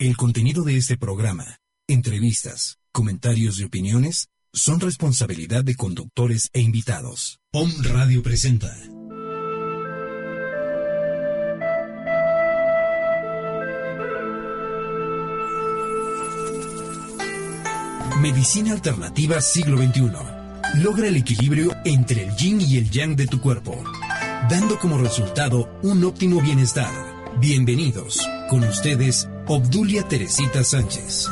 El 0.00 0.16
contenido 0.16 0.62
de 0.62 0.76
este 0.76 0.96
programa, 0.96 1.58
entrevistas, 1.88 2.78
comentarios 2.92 3.58
y 3.58 3.64
opiniones 3.64 4.28
son 4.52 4.78
responsabilidad 4.78 5.64
de 5.64 5.74
conductores 5.74 6.50
e 6.52 6.60
invitados. 6.60 7.40
Om 7.52 7.68
Radio 7.82 8.22
presenta. 8.22 8.72
Medicina 18.20 18.74
Alternativa 18.74 19.40
Siglo 19.40 19.78
XXI. 19.78 20.12
Logra 20.80 21.08
el 21.08 21.16
equilibrio 21.16 21.72
entre 21.84 22.28
el 22.28 22.36
yin 22.36 22.60
y 22.60 22.76
el 22.76 22.88
yang 22.88 23.16
de 23.16 23.26
tu 23.26 23.40
cuerpo, 23.40 23.82
dando 24.48 24.78
como 24.78 24.96
resultado 24.96 25.68
un 25.82 26.04
óptimo 26.04 26.40
bienestar. 26.40 27.17
Bienvenidos. 27.40 28.28
Con 28.50 28.64
ustedes, 28.64 29.28
Obdulia 29.46 30.02
Teresita 30.02 30.64
Sánchez. 30.64 31.28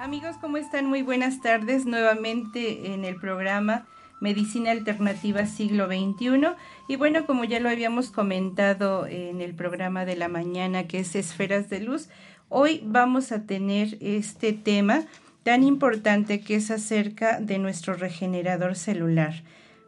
Amigos, 0.00 0.34
¿cómo 0.40 0.56
están? 0.56 0.86
Muy 0.86 1.02
buenas 1.02 1.40
tardes 1.40 1.86
nuevamente 1.86 2.92
en 2.92 3.04
el 3.04 3.14
programa 3.14 3.86
Medicina 4.20 4.72
Alternativa 4.72 5.46
Siglo 5.46 5.86
XXI. 5.86 6.48
Y 6.88 6.96
bueno, 6.96 7.24
como 7.24 7.44
ya 7.44 7.60
lo 7.60 7.68
habíamos 7.68 8.10
comentado 8.10 9.06
en 9.06 9.40
el 9.40 9.54
programa 9.54 10.04
de 10.04 10.16
la 10.16 10.26
mañana 10.26 10.88
que 10.88 10.98
es 10.98 11.14
Esferas 11.14 11.70
de 11.70 11.78
Luz, 11.78 12.08
hoy 12.48 12.82
vamos 12.84 13.30
a 13.30 13.46
tener 13.46 13.98
este 14.00 14.52
tema 14.52 15.04
tan 15.44 15.62
importante 15.62 16.40
que 16.40 16.56
es 16.56 16.72
acerca 16.72 17.38
de 17.38 17.60
nuestro 17.60 17.94
regenerador 17.94 18.74
celular. 18.74 19.44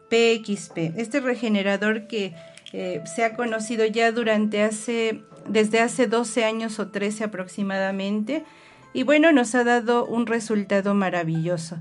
PXP, 0.08 0.96
este 0.96 1.20
regenerador 1.20 2.06
que 2.06 2.34
eh, 2.72 3.02
se 3.04 3.24
ha 3.24 3.34
conocido 3.34 3.86
ya 3.86 4.10
durante 4.12 4.62
hace, 4.62 5.22
desde 5.48 5.80
hace 5.80 6.06
12 6.06 6.44
años 6.44 6.78
o 6.78 6.88
13 6.88 7.24
aproximadamente, 7.24 8.44
y 8.92 9.02
bueno, 9.02 9.32
nos 9.32 9.54
ha 9.54 9.64
dado 9.64 10.06
un 10.06 10.26
resultado 10.26 10.94
maravilloso. 10.94 11.78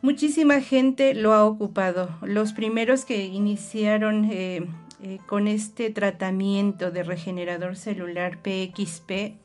Muchísima 0.00 0.60
gente 0.60 1.14
lo 1.14 1.32
ha 1.34 1.44
ocupado. 1.44 2.08
Los 2.22 2.52
primeros 2.52 3.04
que 3.04 3.24
iniciaron 3.24 4.26
eh, 4.26 4.66
eh, 5.02 5.18
con 5.26 5.48
este 5.48 5.90
tratamiento 5.90 6.90
de 6.90 7.02
regenerador 7.02 7.76
celular 7.76 8.38
PXP, 8.38 9.36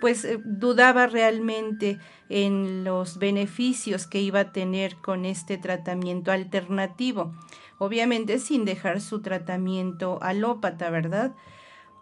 pues 0.00 0.26
dudaba 0.44 1.06
realmente 1.06 1.98
en 2.28 2.84
los 2.84 3.18
beneficios 3.18 4.06
que 4.06 4.20
iba 4.20 4.40
a 4.40 4.52
tener 4.52 4.96
con 4.96 5.24
este 5.24 5.58
tratamiento 5.58 6.32
alternativo, 6.32 7.34
obviamente 7.78 8.38
sin 8.38 8.64
dejar 8.64 9.00
su 9.00 9.20
tratamiento 9.22 10.18
alópata, 10.22 10.90
¿verdad? 10.90 11.32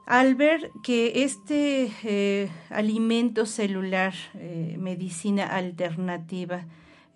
Al 0.06 0.36
ver 0.36 0.70
que 0.84 1.24
este 1.24 1.90
eh, 2.04 2.48
alimento 2.70 3.44
celular, 3.44 4.14
eh, 4.34 4.76
medicina 4.78 5.46
alternativa, 5.46 6.66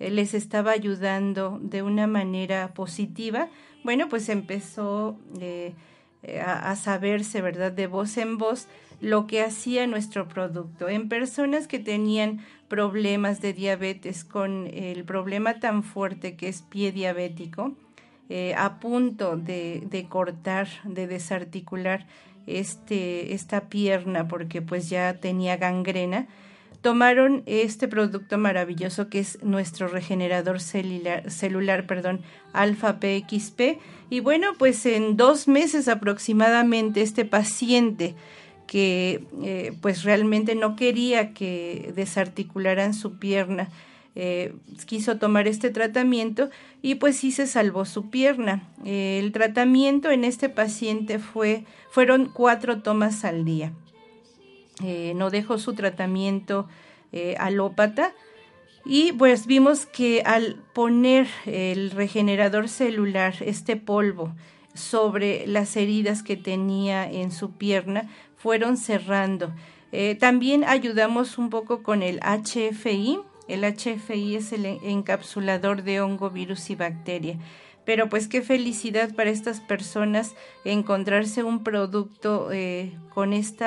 eh, 0.00 0.10
les 0.10 0.34
estaba 0.34 0.72
ayudando 0.72 1.60
de 1.62 1.82
una 1.82 2.08
manera 2.08 2.74
positiva, 2.74 3.48
bueno, 3.84 4.08
pues 4.08 4.28
empezó 4.28 5.16
a, 6.42 6.70
a 6.70 6.76
saberse, 6.76 7.40
¿verdad?, 7.40 7.70
de 7.70 7.86
voz 7.86 8.16
en 8.18 8.38
voz 8.38 8.66
lo 9.00 9.26
que 9.26 9.42
hacía 9.42 9.86
nuestro 9.86 10.28
producto. 10.28 10.88
En 10.88 11.08
personas 11.08 11.66
que 11.66 11.78
tenían 11.78 12.40
problemas 12.68 13.40
de 13.40 13.52
diabetes 13.52 14.24
con 14.24 14.66
el 14.68 15.04
problema 15.04 15.54
tan 15.60 15.82
fuerte 15.82 16.36
que 16.36 16.48
es 16.48 16.62
pie 16.62 16.92
diabético, 16.92 17.74
eh, 18.28 18.54
a 18.56 18.78
punto 18.78 19.36
de, 19.36 19.82
de, 19.90 20.06
cortar, 20.06 20.68
de 20.84 21.08
desarticular 21.08 22.06
este, 22.46 23.34
esta 23.34 23.68
pierna 23.68 24.28
porque 24.28 24.62
pues 24.62 24.88
ya 24.88 25.14
tenía 25.14 25.56
gangrena, 25.56 26.28
tomaron 26.80 27.42
este 27.46 27.88
producto 27.88 28.38
maravilloso 28.38 29.08
que 29.08 29.18
es 29.18 29.42
nuestro 29.42 29.88
regenerador 29.88 30.60
celular, 30.60 31.30
celular 31.30 31.86
perdón, 31.86 32.20
alfa 32.52 33.00
PXP 33.00 33.78
y 34.10 34.20
bueno 34.20 34.52
pues 34.58 34.86
en 34.86 35.16
dos 35.16 35.48
meses 35.48 35.88
aproximadamente 35.88 37.02
este 37.02 37.24
paciente 37.24 38.14
que 38.70 39.24
eh, 39.42 39.72
pues 39.80 40.04
realmente 40.04 40.54
no 40.54 40.76
quería 40.76 41.34
que 41.34 41.92
desarticularan 41.96 42.94
su 42.94 43.18
pierna. 43.18 43.68
Eh, 44.14 44.54
quiso 44.86 45.18
tomar 45.18 45.48
este 45.48 45.70
tratamiento 45.70 46.50
y 46.80 46.94
pues 46.94 47.16
sí 47.16 47.32
se 47.32 47.48
salvó 47.48 47.84
su 47.84 48.10
pierna. 48.10 48.68
el 48.84 49.32
tratamiento 49.32 50.12
en 50.12 50.22
este 50.22 50.48
paciente 50.48 51.18
fue, 51.18 51.64
fueron 51.90 52.30
cuatro 52.32 52.80
tomas 52.80 53.24
al 53.24 53.44
día. 53.44 53.72
Eh, 54.84 55.14
no 55.16 55.30
dejó 55.30 55.58
su 55.58 55.74
tratamiento 55.74 56.68
alópata 57.38 58.12
y 58.84 59.10
pues 59.14 59.48
vimos 59.48 59.84
que 59.84 60.22
al 60.24 60.62
poner 60.74 61.26
el 61.44 61.90
regenerador 61.90 62.68
celular, 62.68 63.34
este 63.40 63.74
polvo, 63.74 64.32
sobre 64.74 65.44
las 65.48 65.76
heridas 65.76 66.22
que 66.22 66.36
tenía 66.36 67.10
en 67.10 67.32
su 67.32 67.52
pierna, 67.52 68.08
fueron 68.42 68.76
cerrando. 68.76 69.52
Eh, 69.92 70.14
también 70.14 70.64
ayudamos 70.64 71.38
un 71.38 71.50
poco 71.50 71.82
con 71.82 72.02
el 72.02 72.20
HFI. 72.20 73.20
El 73.48 73.64
HFI 73.64 74.36
es 74.36 74.52
el 74.52 74.66
encapsulador 74.66 75.82
de 75.82 76.00
hongo, 76.00 76.30
virus 76.30 76.70
y 76.70 76.74
bacteria. 76.74 77.38
Pero 77.84 78.08
pues 78.08 78.28
qué 78.28 78.42
felicidad 78.42 79.14
para 79.14 79.30
estas 79.30 79.60
personas 79.60 80.34
encontrarse 80.64 81.42
un 81.42 81.64
producto 81.64 82.50
eh, 82.52 82.92
con 83.12 83.32
este 83.32 83.66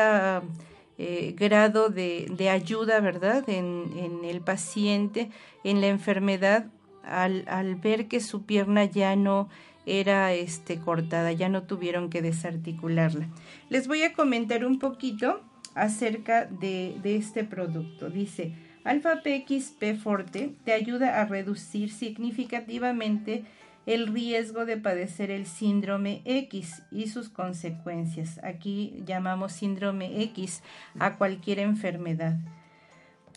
grado 1.35 1.89
de, 1.89 2.49
ayuda, 2.49 2.99
¿verdad? 3.01 3.49
En, 3.49 3.91
en, 3.97 4.23
el 4.23 4.39
paciente, 4.39 5.29
en 5.63 5.81
la 5.81 5.87
enfermedad, 5.87 6.67
al, 7.03 7.43
al 7.47 7.75
ver 7.75 8.07
que 8.07 8.21
su 8.21 8.45
pierna 8.45 8.85
ya 8.85 9.15
no 9.15 9.49
era 9.85 10.33
este, 10.33 10.79
cortada, 10.79 11.31
ya 11.31 11.49
no 11.49 11.63
tuvieron 11.63 12.09
que 12.09 12.21
desarticularla. 12.21 13.27
Les 13.73 13.87
voy 13.87 14.03
a 14.03 14.13
comentar 14.13 14.65
un 14.65 14.77
poquito 14.77 15.41
acerca 15.73 16.45
de, 16.45 16.95
este 17.03 17.43
producto. 17.43 18.11
Dice, 18.11 18.53
Alfa 18.83 19.23
PXP 19.23 19.95
Forte 19.95 20.53
te 20.63 20.73
ayuda 20.73 21.19
a 21.19 21.25
reducir 21.25 21.91
significativamente 21.91 23.45
el 23.87 24.13
riesgo 24.13 24.67
de 24.67 24.77
padecer 24.77 25.31
el 25.31 25.47
síndrome 25.47 26.21
X 26.25 26.83
y 26.91 27.07
sus 27.07 27.29
consecuencias. 27.29 28.39
Aquí 28.43 29.01
llamamos 29.07 29.53
síndrome 29.53 30.21
X 30.21 30.61
a 30.99 31.17
cualquier 31.17 31.57
enfermedad. 31.57 32.37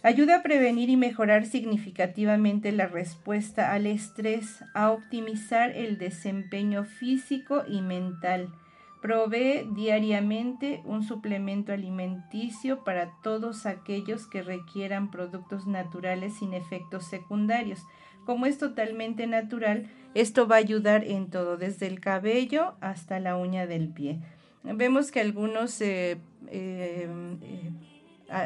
Ayuda 0.03 0.37
a 0.37 0.43
prevenir 0.43 0.91
y 0.91 0.99
mejorar 0.99 1.47
significativamente 1.47 2.73
la 2.73 2.89
respuesta 2.89 3.73
al 3.73 3.87
estrés, 3.87 4.63
a 4.75 4.91
optimizar 4.91 5.71
el 5.71 5.97
desempeño 5.97 6.85
físico 6.85 7.63
y 7.67 7.81
mental. 7.81 8.53
Provee 9.07 9.69
diariamente 9.71 10.83
un 10.85 11.05
suplemento 11.05 11.73
alimenticio 11.73 12.83
para 12.83 13.13
todos 13.23 13.65
aquellos 13.65 14.27
que 14.27 14.43
requieran 14.43 15.13
productos 15.13 15.69
naturales 15.69 16.35
sin 16.39 16.55
efectos 16.55 17.05
secundarios. 17.05 17.87
Como 18.25 18.47
es 18.47 18.59
totalmente 18.59 19.29
natural, 19.29 19.89
esto 20.15 20.49
va 20.49 20.57
a 20.57 20.59
ayudar 20.59 21.05
en 21.05 21.31
todo, 21.31 21.57
desde 21.57 21.87
el 21.87 22.01
cabello 22.01 22.75
hasta 22.81 23.21
la 23.21 23.37
uña 23.37 23.69
del 23.69 23.91
pie. 23.91 24.19
Vemos 24.65 25.13
que 25.13 25.21
algunos 25.21 25.81
eh, 25.83 26.19
eh, 26.49 27.09
eh, 27.43 27.71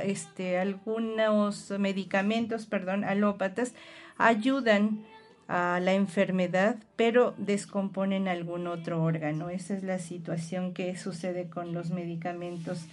este, 0.05 0.59
algunos 0.59 1.71
medicamentos, 1.79 2.67
perdón, 2.67 3.05
alópatas, 3.05 3.75
ayudan 4.19 5.07
a 5.51 5.81
la 5.81 5.95
enfermedad, 5.95 6.77
pero 6.95 7.35
descomponen 7.37 8.29
algún 8.29 8.69
otro 8.69 9.03
órgano. 9.03 9.51
Esa 9.51 9.75
es 9.75 9.83
la 9.83 9.99
situación 9.99 10.73
que 10.73 10.97
sucede 10.97 11.49
con 11.49 11.75
los 11.75 11.91
medicamentos 11.91 12.87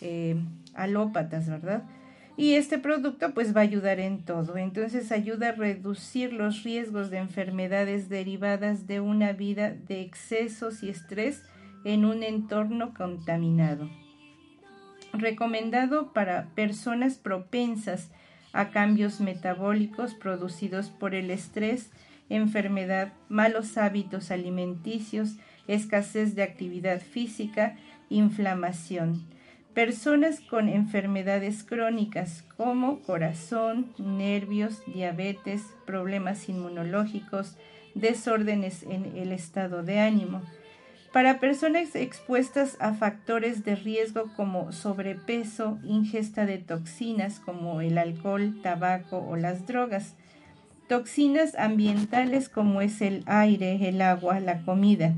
eh, 0.00 0.34
alópatas, 0.74 1.48
¿verdad? 1.48 1.84
Y 2.36 2.54
este 2.54 2.78
producto 2.78 3.32
pues 3.32 3.54
va 3.54 3.60
a 3.60 3.62
ayudar 3.62 4.00
en 4.00 4.24
todo. 4.24 4.56
Entonces 4.56 5.12
ayuda 5.12 5.50
a 5.50 5.52
reducir 5.52 6.32
los 6.32 6.64
riesgos 6.64 7.10
de 7.10 7.18
enfermedades 7.18 8.08
derivadas 8.08 8.88
de 8.88 8.98
una 8.98 9.32
vida 9.32 9.70
de 9.70 10.00
excesos 10.00 10.82
y 10.82 10.88
estrés 10.88 11.44
en 11.84 12.04
un 12.04 12.24
entorno 12.24 12.92
contaminado. 12.92 13.88
Recomendado 15.12 16.12
para 16.12 16.48
personas 16.56 17.18
propensas 17.18 18.10
a 18.52 18.70
cambios 18.70 19.20
metabólicos 19.20 20.14
producidos 20.14 20.88
por 20.88 21.14
el 21.14 21.30
estrés, 21.30 21.90
enfermedad, 22.28 23.12
malos 23.28 23.76
hábitos 23.76 24.30
alimenticios, 24.30 25.36
escasez 25.66 26.34
de 26.34 26.42
actividad 26.42 27.00
física, 27.00 27.76
inflamación. 28.08 29.24
Personas 29.74 30.40
con 30.40 30.68
enfermedades 30.68 31.62
crónicas 31.62 32.44
como 32.56 33.00
corazón, 33.02 33.92
nervios, 33.98 34.82
diabetes, 34.92 35.62
problemas 35.86 36.48
inmunológicos, 36.48 37.56
desórdenes 37.94 38.82
en 38.82 39.16
el 39.16 39.32
estado 39.32 39.82
de 39.84 40.00
ánimo. 40.00 40.42
Para 41.12 41.40
personas 41.40 41.96
expuestas 41.96 42.76
a 42.78 42.94
factores 42.94 43.64
de 43.64 43.74
riesgo 43.74 44.30
como 44.36 44.70
sobrepeso, 44.70 45.78
ingesta 45.82 46.46
de 46.46 46.58
toxinas 46.58 47.40
como 47.40 47.80
el 47.80 47.98
alcohol, 47.98 48.60
tabaco 48.62 49.18
o 49.18 49.34
las 49.34 49.66
drogas, 49.66 50.14
toxinas 50.88 51.56
ambientales 51.56 52.48
como 52.48 52.80
es 52.80 53.00
el 53.00 53.24
aire, 53.26 53.88
el 53.88 54.02
agua, 54.02 54.38
la 54.38 54.62
comida, 54.62 55.12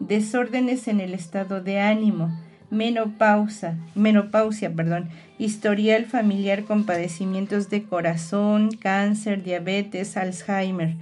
desórdenes 0.00 0.88
en 0.88 1.00
el 1.00 1.14
estado 1.14 1.62
de 1.62 1.78
ánimo, 1.78 2.36
menopausa, 2.70 3.76
menopausia, 3.94 4.74
perdón, 4.74 5.10
historial 5.38 6.06
familiar 6.06 6.64
con 6.64 6.86
padecimientos 6.86 7.70
de 7.70 7.84
corazón, 7.84 8.72
cáncer, 8.72 9.44
diabetes, 9.44 10.16
Alzheimer, 10.16 10.96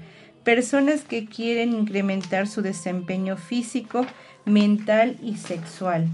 personas 0.44 1.00
que 1.00 1.25
quieren 1.25 1.73
incrementar 1.73 2.47
su 2.47 2.61
desempeño 2.61 3.38
físico, 3.38 4.06
mental 4.44 5.17
y 5.23 5.37
sexual. 5.37 6.06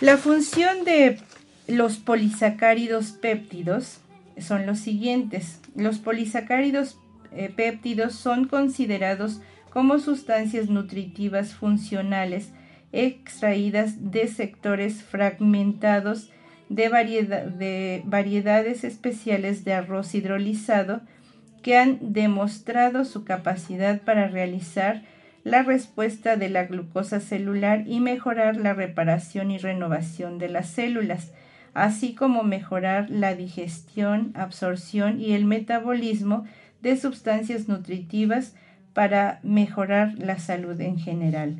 La 0.00 0.16
función 0.16 0.84
de 0.84 1.18
los 1.66 1.96
polisacáridos 1.96 3.12
péptidos 3.12 4.00
son 4.38 4.66
los 4.66 4.78
siguientes. 4.78 5.60
Los 5.74 5.98
polisacáridos 5.98 6.98
eh, 7.32 7.52
péptidos 7.54 8.14
son 8.14 8.46
considerados 8.46 9.40
como 9.70 9.98
sustancias 9.98 10.70
nutritivas 10.70 11.54
funcionales 11.54 12.52
extraídas 12.92 14.10
de 14.10 14.28
sectores 14.28 15.02
fragmentados 15.02 16.30
de, 16.68 16.88
de 17.58 18.02
variedades 18.06 18.84
especiales 18.84 19.64
de 19.64 19.74
arroz 19.74 20.14
hidrolizado 20.14 21.02
que 21.62 21.76
han 21.76 22.12
demostrado 22.12 23.04
su 23.04 23.24
capacidad 23.24 24.00
para 24.02 24.28
realizar 24.28 25.02
la 25.48 25.62
respuesta 25.62 26.36
de 26.36 26.48
la 26.48 26.64
glucosa 26.64 27.20
celular 27.20 27.84
y 27.86 28.00
mejorar 28.00 28.56
la 28.56 28.74
reparación 28.74 29.50
y 29.50 29.58
renovación 29.58 30.38
de 30.38 30.48
las 30.48 30.68
células, 30.68 31.32
así 31.74 32.14
como 32.14 32.42
mejorar 32.42 33.08
la 33.10 33.34
digestión, 33.34 34.32
absorción 34.34 35.20
y 35.20 35.32
el 35.32 35.44
metabolismo 35.44 36.44
de 36.82 36.96
sustancias 36.96 37.68
nutritivas 37.68 38.54
para 38.92 39.40
mejorar 39.42 40.14
la 40.18 40.38
salud 40.38 40.80
en 40.80 40.98
general. 40.98 41.56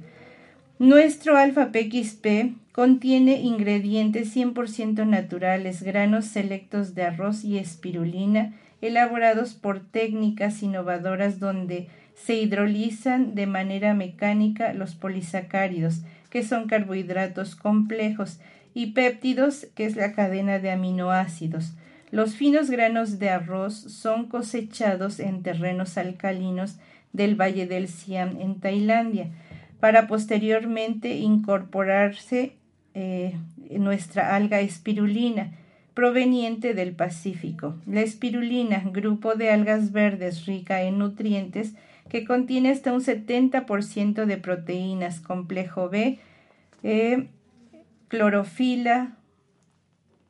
Nuestro 0.78 1.36
alfa 1.36 1.72
PXP 1.72 2.54
contiene 2.72 3.40
ingredientes 3.40 4.36
100% 4.36 5.06
naturales, 5.06 5.82
granos 5.82 6.26
selectos 6.26 6.94
de 6.94 7.02
arroz 7.02 7.42
y 7.42 7.58
espirulina, 7.58 8.54
elaborados 8.80 9.54
por 9.54 9.80
técnicas 9.80 10.62
innovadoras 10.62 11.40
donde 11.40 11.88
se 12.24 12.34
hidrolizan 12.34 13.34
de 13.34 13.46
manera 13.46 13.94
mecánica 13.94 14.72
los 14.72 14.94
polisacáridos, 14.94 16.02
que 16.30 16.42
son 16.42 16.66
carbohidratos 16.66 17.56
complejos, 17.56 18.40
y 18.74 18.92
péptidos, 18.92 19.66
que 19.74 19.86
es 19.86 19.96
la 19.96 20.12
cadena 20.12 20.58
de 20.58 20.70
aminoácidos. 20.70 21.72
Los 22.10 22.36
finos 22.36 22.70
granos 22.70 23.18
de 23.18 23.28
arroz 23.28 23.74
son 23.74 24.28
cosechados 24.28 25.20
en 25.20 25.42
terrenos 25.42 25.98
alcalinos 25.98 26.78
del 27.12 27.34
Valle 27.34 27.66
del 27.66 27.88
Siam 27.88 28.40
en 28.40 28.60
Tailandia 28.60 29.30
para 29.80 30.06
posteriormente 30.06 31.16
incorporarse 31.16 32.52
eh, 32.94 33.36
nuestra 33.70 34.34
alga 34.36 34.60
espirulina 34.60 35.52
proveniente 35.94 36.74
del 36.74 36.92
Pacífico. 36.92 37.74
La 37.86 38.02
espirulina, 38.02 38.84
grupo 38.92 39.34
de 39.34 39.50
algas 39.50 39.92
verdes 39.92 40.46
rica 40.46 40.82
en 40.82 40.98
nutrientes 40.98 41.74
que 42.08 42.24
contiene 42.24 42.70
hasta 42.70 42.92
un 42.92 43.00
70% 43.00 44.26
de 44.26 44.36
proteínas, 44.36 45.20
complejo 45.20 45.88
B, 45.88 46.18
eh, 46.82 47.28
clorofila 48.08 49.16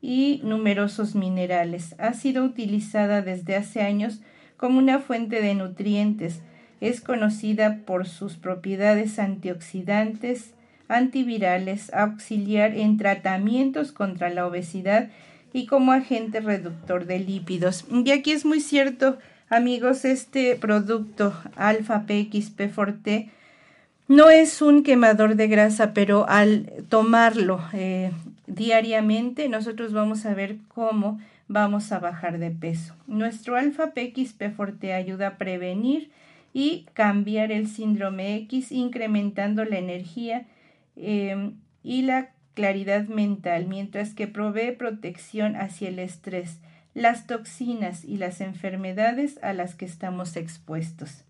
y 0.01 0.41
numerosos 0.45 1.15
minerales. 1.15 1.95
Ha 1.99 2.15
sido 2.15 2.45
utilizada 2.45 3.23
desde 3.23 3.57
hace 3.57 3.83
años 3.83 4.21
como 4.57 4.79
una 4.79 4.99
fuente 4.99 5.41
de 5.41 5.55
nutrientes 5.55 6.43
es 6.81 7.01
conocida 7.01 7.81
por 7.85 8.07
sus 8.07 8.37
propiedades 8.37 9.19
antioxidantes, 9.19 10.55
antivirales, 10.87 11.93
auxiliar 11.93 12.77
en 12.77 12.97
tratamientos 12.97 13.93
contra 13.93 14.31
la 14.31 14.47
obesidad 14.47 15.11
y 15.53 15.67
como 15.67 15.93
agente 15.93 16.41
reductor 16.41 17.07
de 17.07 17.19
lípidos. 17.19 17.85
Y 17.91 18.11
aquí 18.11 18.33
es 18.33 18.45
muy 18.45 18.61
cierto, 18.61 19.19
amigos, 19.51 20.05
este 20.05 20.57
producto 20.57 21.35
alfa 21.57 22.07
PXP 22.07 22.69
Forte 22.71 23.31
no 24.09 24.31
es 24.31 24.63
un 24.63 24.83
quemador 24.83 25.37
de 25.37 25.49
grasa, 25.49 25.93
pero 25.93 26.29
al 26.29 26.73
tomarlo 26.89 27.61
eh, 27.73 28.11
diariamente 28.47 29.49
nosotros 29.49 29.93
vamos 29.93 30.25
a 30.25 30.35
ver 30.35 30.57
cómo 30.69 31.21
vamos 31.47 31.93
a 31.93 31.99
bajar 31.99 32.39
de 32.39 32.51
peso. 32.51 32.95
Nuestro 33.07 33.57
alfa 33.57 33.93
PXP 33.93 34.55
Forte 34.57 34.93
ayuda 34.93 35.29
a 35.29 35.37
prevenir 35.39 36.11
y 36.53 36.87
cambiar 36.95 37.53
el 37.53 37.69
síndrome 37.69 38.37
X, 38.37 38.73
incrementando 38.73 39.65
la 39.65 39.79
energía 39.79 40.47
em, 40.97 41.55
y 41.83 42.03
la 42.03 42.31
claridad 42.55 43.07
mental, 43.07 43.67
mientras 43.67 44.15
que 44.15 44.27
provee 44.27 44.73
protección 44.73 45.57
hacia 45.57 45.89
el 45.89 45.99
estrés, 45.99 46.59
las 46.95 47.27
toxinas 47.27 48.05
y 48.05 48.17
las 48.17 48.41
enfermedades 48.41 49.39
a 49.43 49.53
las 49.53 49.75
que 49.75 49.85
estamos 49.85 50.37
expuestos. 50.37 51.25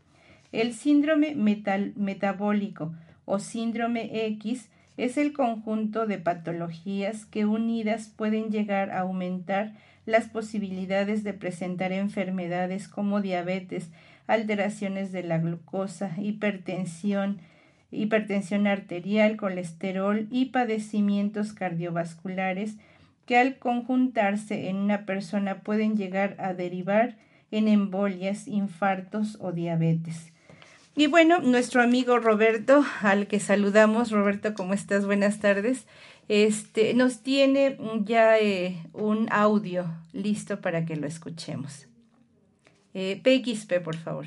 El 0.53 0.73
síndrome 0.73 1.35
metabólico 1.35 2.95
o 3.25 3.39
síndrome 3.39 4.27
X 4.27 4.69
es 4.97 5.17
el 5.17 5.33
conjunto 5.33 6.07
de 6.07 6.19
patologías 6.19 7.27
que 7.27 7.45
unidas 7.45 8.13
pueden 8.15 8.51
llegar 8.51 8.91
a 8.91 9.01
aumentar 9.01 9.75
las 10.07 10.27
posibilidades 10.29 11.23
de 11.23 11.35
presentar 11.35 11.93
enfermedades 11.93 12.89
como 12.89 13.21
diabetes, 13.21 13.91
alteraciones 14.27 15.13
de 15.13 15.23
la 15.23 15.39
glucosa, 15.39 16.15
hipertensión, 16.19 17.39
hipertensión 17.91 18.67
arterial, 18.67 19.37
colesterol 19.37 20.27
y 20.31 20.47
padecimientos 20.47 21.53
cardiovasculares 21.53 22.77
que 23.29 23.37
al 23.37 23.59
conjuntarse 23.59 24.71
en 24.71 24.77
una 24.77 25.05
persona 25.05 25.61
pueden 25.61 25.99
llegar 25.99 26.35
a 26.39 26.55
derivar 26.55 27.19
en 27.51 27.69
embolias, 27.69 28.49
infartos 28.49 29.37
o 29.39 29.53
diabetes. 29.53 30.33
Y 30.97 31.09
bueno, 31.09 31.41
nuestro 31.41 31.83
amigo 31.83 32.19
Roberto, 32.19 32.87
al 33.03 33.27
que 33.27 33.39
saludamos, 33.39 34.11
Roberto, 34.13 34.55
¿cómo 34.55 34.73
estás? 34.73 35.05
Buenas 35.05 35.41
tardes. 35.41 35.87
Este 36.29 36.95
nos 36.95 37.21
tiene 37.23 37.77
ya 38.01 38.39
eh, 38.39 38.83
un 38.95 39.29
audio 39.31 39.85
listo 40.15 40.63
para 40.63 40.87
que 40.87 40.97
lo 40.97 41.07
escuchemos. 41.07 41.87
Eh, 42.95 43.21
PXP, 43.23 43.85
por 43.85 43.99
favor. 43.99 44.27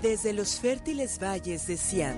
Desde 0.00 0.32
los 0.34 0.60
fértiles 0.60 1.18
valles 1.18 1.66
de 1.66 1.76
Siam. 1.76 2.16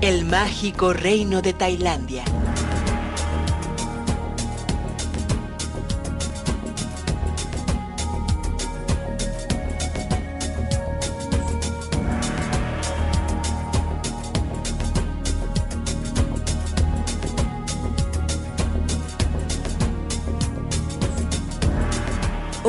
El 0.00 0.24
mágico 0.24 0.92
reino 0.92 1.42
de 1.42 1.52
Tailandia. 1.52 2.24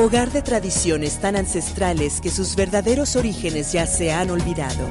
hogar 0.08 0.32
de 0.32 0.40
tradiciones 0.40 1.20
tan 1.20 1.36
ancestrales 1.36 2.22
que 2.22 2.30
sus 2.30 2.56
verdaderos 2.56 3.14
orígenes 3.14 3.72
ya 3.72 3.84
se 3.84 4.10
han 4.10 4.30
olvidado. 4.30 4.88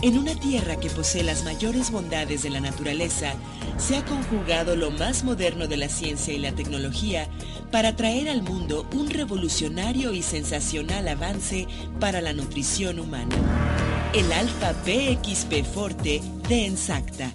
En 0.00 0.16
una 0.16 0.34
tierra 0.34 0.76
que 0.76 0.88
posee 0.88 1.22
las 1.22 1.44
mayores 1.44 1.90
bondades 1.90 2.42
de 2.42 2.48
la 2.48 2.60
naturaleza, 2.60 3.34
se 3.76 3.98
ha 3.98 4.04
conjugado 4.06 4.74
lo 4.74 4.90
más 4.90 5.22
moderno 5.22 5.66
de 5.66 5.76
la 5.76 5.90
ciencia 5.90 6.32
y 6.32 6.38
la 6.38 6.52
tecnología 6.52 7.28
para 7.70 7.94
traer 7.94 8.30
al 8.30 8.42
mundo 8.42 8.88
un 8.94 9.10
revolucionario 9.10 10.14
y 10.14 10.22
sensacional 10.22 11.06
avance 11.08 11.68
para 12.00 12.22
la 12.22 12.32
nutrición 12.32 12.98
humana. 12.98 13.75
El 14.16 14.32
Alfa 14.32 14.72
PXP 14.72 15.62
Forte 15.62 16.22
de 16.48 16.64
Ensacta. 16.64 17.30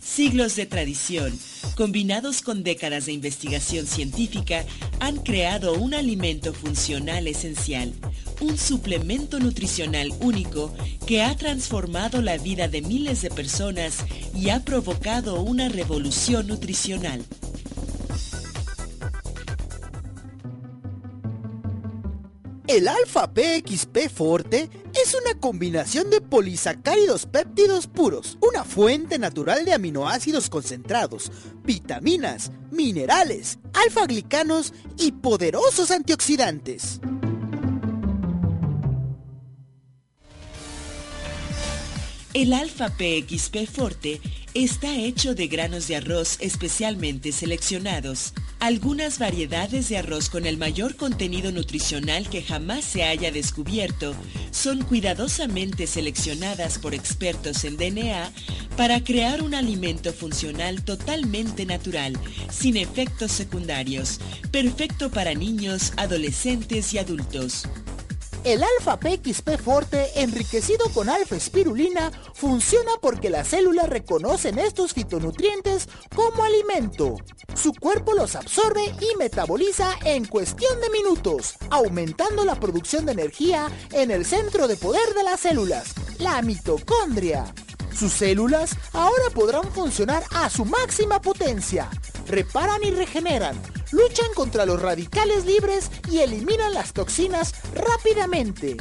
Siglos 0.00 0.54
de 0.54 0.64
tradición, 0.64 1.36
combinados 1.74 2.40
con 2.40 2.62
décadas 2.62 3.06
de 3.06 3.12
investigación 3.12 3.84
científica, 3.84 4.64
han 5.00 5.16
creado 5.16 5.74
un 5.74 5.92
alimento 5.92 6.54
funcional 6.54 7.26
esencial, 7.26 7.92
un 8.40 8.56
suplemento 8.56 9.40
nutricional 9.40 10.12
único 10.20 10.72
que 11.04 11.20
ha 11.20 11.34
transformado 11.34 12.22
la 12.22 12.38
vida 12.38 12.68
de 12.68 12.80
miles 12.80 13.20
de 13.20 13.30
personas 13.30 14.04
y 14.36 14.50
ha 14.50 14.64
provocado 14.64 15.42
una 15.42 15.68
revolución 15.68 16.46
nutricional. 16.46 17.24
El 22.74 22.88
alfa 22.88 23.32
PXP 23.32 24.10
Forte 24.12 24.68
es 25.00 25.14
una 25.14 25.38
combinación 25.38 26.10
de 26.10 26.20
polisacáridos 26.20 27.24
péptidos 27.24 27.86
puros, 27.86 28.36
una 28.40 28.64
fuente 28.64 29.16
natural 29.16 29.64
de 29.64 29.74
aminoácidos 29.74 30.50
concentrados, 30.50 31.30
vitaminas, 31.62 32.50
minerales, 32.72 33.60
alfa-glicanos 33.74 34.74
y 34.98 35.12
poderosos 35.12 35.92
antioxidantes. 35.92 36.98
El 42.34 42.52
alfa 42.52 42.88
PXP 42.88 43.64
Forte 43.72 44.20
está 44.54 44.92
hecho 44.96 45.36
de 45.36 45.46
granos 45.46 45.86
de 45.86 45.94
arroz 45.94 46.36
especialmente 46.40 47.30
seleccionados. 47.30 48.32
Algunas 48.58 49.20
variedades 49.20 49.88
de 49.88 49.98
arroz 49.98 50.30
con 50.30 50.44
el 50.44 50.58
mayor 50.58 50.96
contenido 50.96 51.52
nutricional 51.52 52.28
que 52.28 52.42
jamás 52.42 52.84
se 52.84 53.04
haya 53.04 53.30
descubierto 53.30 54.16
son 54.50 54.82
cuidadosamente 54.82 55.86
seleccionadas 55.86 56.80
por 56.80 56.92
expertos 56.92 57.62
en 57.62 57.76
DNA 57.76 58.32
para 58.76 59.04
crear 59.04 59.40
un 59.40 59.54
alimento 59.54 60.12
funcional 60.12 60.82
totalmente 60.82 61.66
natural, 61.66 62.18
sin 62.50 62.76
efectos 62.76 63.30
secundarios, 63.30 64.18
perfecto 64.50 65.08
para 65.08 65.34
niños, 65.34 65.92
adolescentes 65.96 66.94
y 66.94 66.98
adultos. 66.98 67.68
El 68.44 68.62
alfa 68.62 69.00
PXP 69.00 69.56
Forte 69.58 70.20
enriquecido 70.20 70.90
con 70.92 71.08
alfa 71.08 71.34
espirulina 71.34 72.12
funciona 72.34 72.90
porque 73.00 73.30
las 73.30 73.48
células 73.48 73.88
reconocen 73.88 74.58
estos 74.58 74.92
fitonutrientes 74.92 75.88
como 76.14 76.44
alimento. 76.44 77.16
Su 77.54 77.72
cuerpo 77.72 78.12
los 78.12 78.36
absorbe 78.36 78.82
y 79.00 79.16
metaboliza 79.16 79.94
en 80.04 80.26
cuestión 80.26 80.78
de 80.82 80.90
minutos, 80.90 81.54
aumentando 81.70 82.44
la 82.44 82.60
producción 82.60 83.06
de 83.06 83.12
energía 83.12 83.70
en 83.92 84.10
el 84.10 84.26
centro 84.26 84.68
de 84.68 84.76
poder 84.76 85.14
de 85.14 85.22
las 85.22 85.40
células, 85.40 85.94
la 86.18 86.42
mitocondria. 86.42 87.46
Sus 87.98 88.12
células 88.12 88.76
ahora 88.92 89.30
podrán 89.32 89.72
funcionar 89.72 90.22
a 90.34 90.50
su 90.50 90.66
máxima 90.66 91.18
potencia. 91.18 91.88
Reparan 92.26 92.84
y 92.84 92.90
regeneran, 92.90 93.58
luchan 93.92 94.32
contra 94.34 94.66
los 94.66 94.80
radicales 94.80 95.44
libres 95.44 95.90
y 96.10 96.18
eliminan 96.18 96.74
las 96.74 96.92
toxinas 96.92 97.54
rápidamente. 97.74 98.76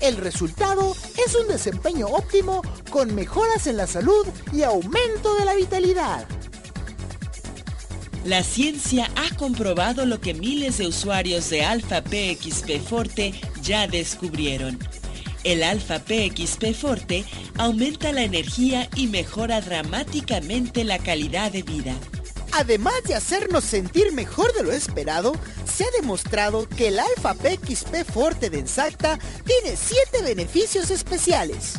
El 0.00 0.16
resultado 0.16 0.94
es 1.26 1.34
un 1.34 1.48
desempeño 1.48 2.06
óptimo 2.06 2.62
con 2.90 3.14
mejoras 3.14 3.66
en 3.66 3.76
la 3.76 3.86
salud 3.86 4.26
y 4.52 4.62
aumento 4.62 5.34
de 5.34 5.44
la 5.44 5.54
vitalidad. 5.54 6.26
La 8.24 8.42
ciencia 8.42 9.10
ha 9.16 9.34
comprobado 9.36 10.04
lo 10.04 10.20
que 10.20 10.34
miles 10.34 10.78
de 10.78 10.86
usuarios 10.86 11.50
de 11.50 11.64
Alpha 11.64 12.02
PXP 12.02 12.80
Forte 12.86 13.32
ya 13.62 13.88
descubrieron. 13.88 14.78
El 15.44 15.62
Alpha 15.62 16.00
PXP 16.00 16.74
Forte 16.74 17.24
aumenta 17.56 18.12
la 18.12 18.22
energía 18.22 18.88
y 18.94 19.06
mejora 19.06 19.60
dramáticamente 19.60 20.84
la 20.84 20.98
calidad 20.98 21.50
de 21.52 21.62
vida. 21.62 21.94
Además 22.52 22.94
de 23.06 23.14
hacernos 23.14 23.64
sentir 23.64 24.12
mejor 24.12 24.52
de 24.54 24.62
lo 24.62 24.72
esperado, 24.72 25.34
se 25.64 25.84
ha 25.84 25.90
demostrado 26.00 26.68
que 26.68 26.88
el 26.88 26.98
Alpha 26.98 27.34
PXP 27.34 28.04
Forte 28.10 28.50
de 28.50 28.60
Ensacta 28.60 29.18
tiene 29.44 29.76
7 29.76 30.22
beneficios 30.22 30.90
especiales. 30.90 31.74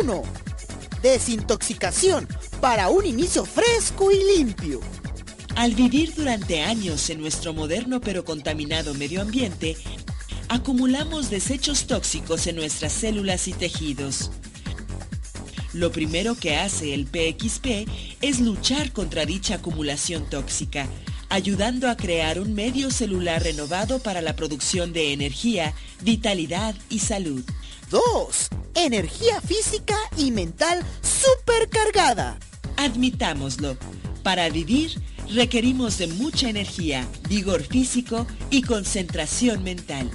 1. 0.00 0.22
Desintoxicación 1.02 2.28
para 2.60 2.88
un 2.88 3.04
inicio 3.04 3.44
fresco 3.44 4.10
y 4.12 4.22
limpio. 4.36 4.80
Al 5.56 5.74
vivir 5.74 6.14
durante 6.14 6.62
años 6.62 7.10
en 7.10 7.20
nuestro 7.20 7.52
moderno 7.52 8.00
pero 8.00 8.24
contaminado 8.24 8.94
medio 8.94 9.20
ambiente, 9.20 9.76
acumulamos 10.48 11.28
desechos 11.28 11.86
tóxicos 11.86 12.46
en 12.46 12.56
nuestras 12.56 12.92
células 12.92 13.48
y 13.48 13.52
tejidos. 13.52 14.30
Lo 15.72 15.90
primero 15.90 16.34
que 16.34 16.56
hace 16.56 16.92
el 16.92 17.06
PXP 17.06 17.88
es 18.20 18.40
luchar 18.40 18.92
contra 18.92 19.24
dicha 19.24 19.54
acumulación 19.54 20.28
tóxica, 20.28 20.86
ayudando 21.30 21.88
a 21.88 21.96
crear 21.96 22.38
un 22.38 22.54
medio 22.54 22.90
celular 22.90 23.42
renovado 23.42 23.98
para 23.98 24.20
la 24.20 24.36
producción 24.36 24.92
de 24.92 25.12
energía, 25.12 25.74
vitalidad 26.02 26.74
y 26.90 26.98
salud. 26.98 27.42
2. 27.90 28.48
Energía 28.74 29.40
física 29.40 29.96
y 30.18 30.30
mental 30.30 30.84
supercargada. 31.00 32.38
Admitámoslo, 32.76 33.76
para 34.22 34.48
vivir 34.50 35.00
requerimos 35.30 35.96
de 35.98 36.06
mucha 36.06 36.50
energía, 36.50 37.06
vigor 37.28 37.62
físico 37.62 38.26
y 38.50 38.62
concentración 38.62 39.62
mental. 39.62 40.10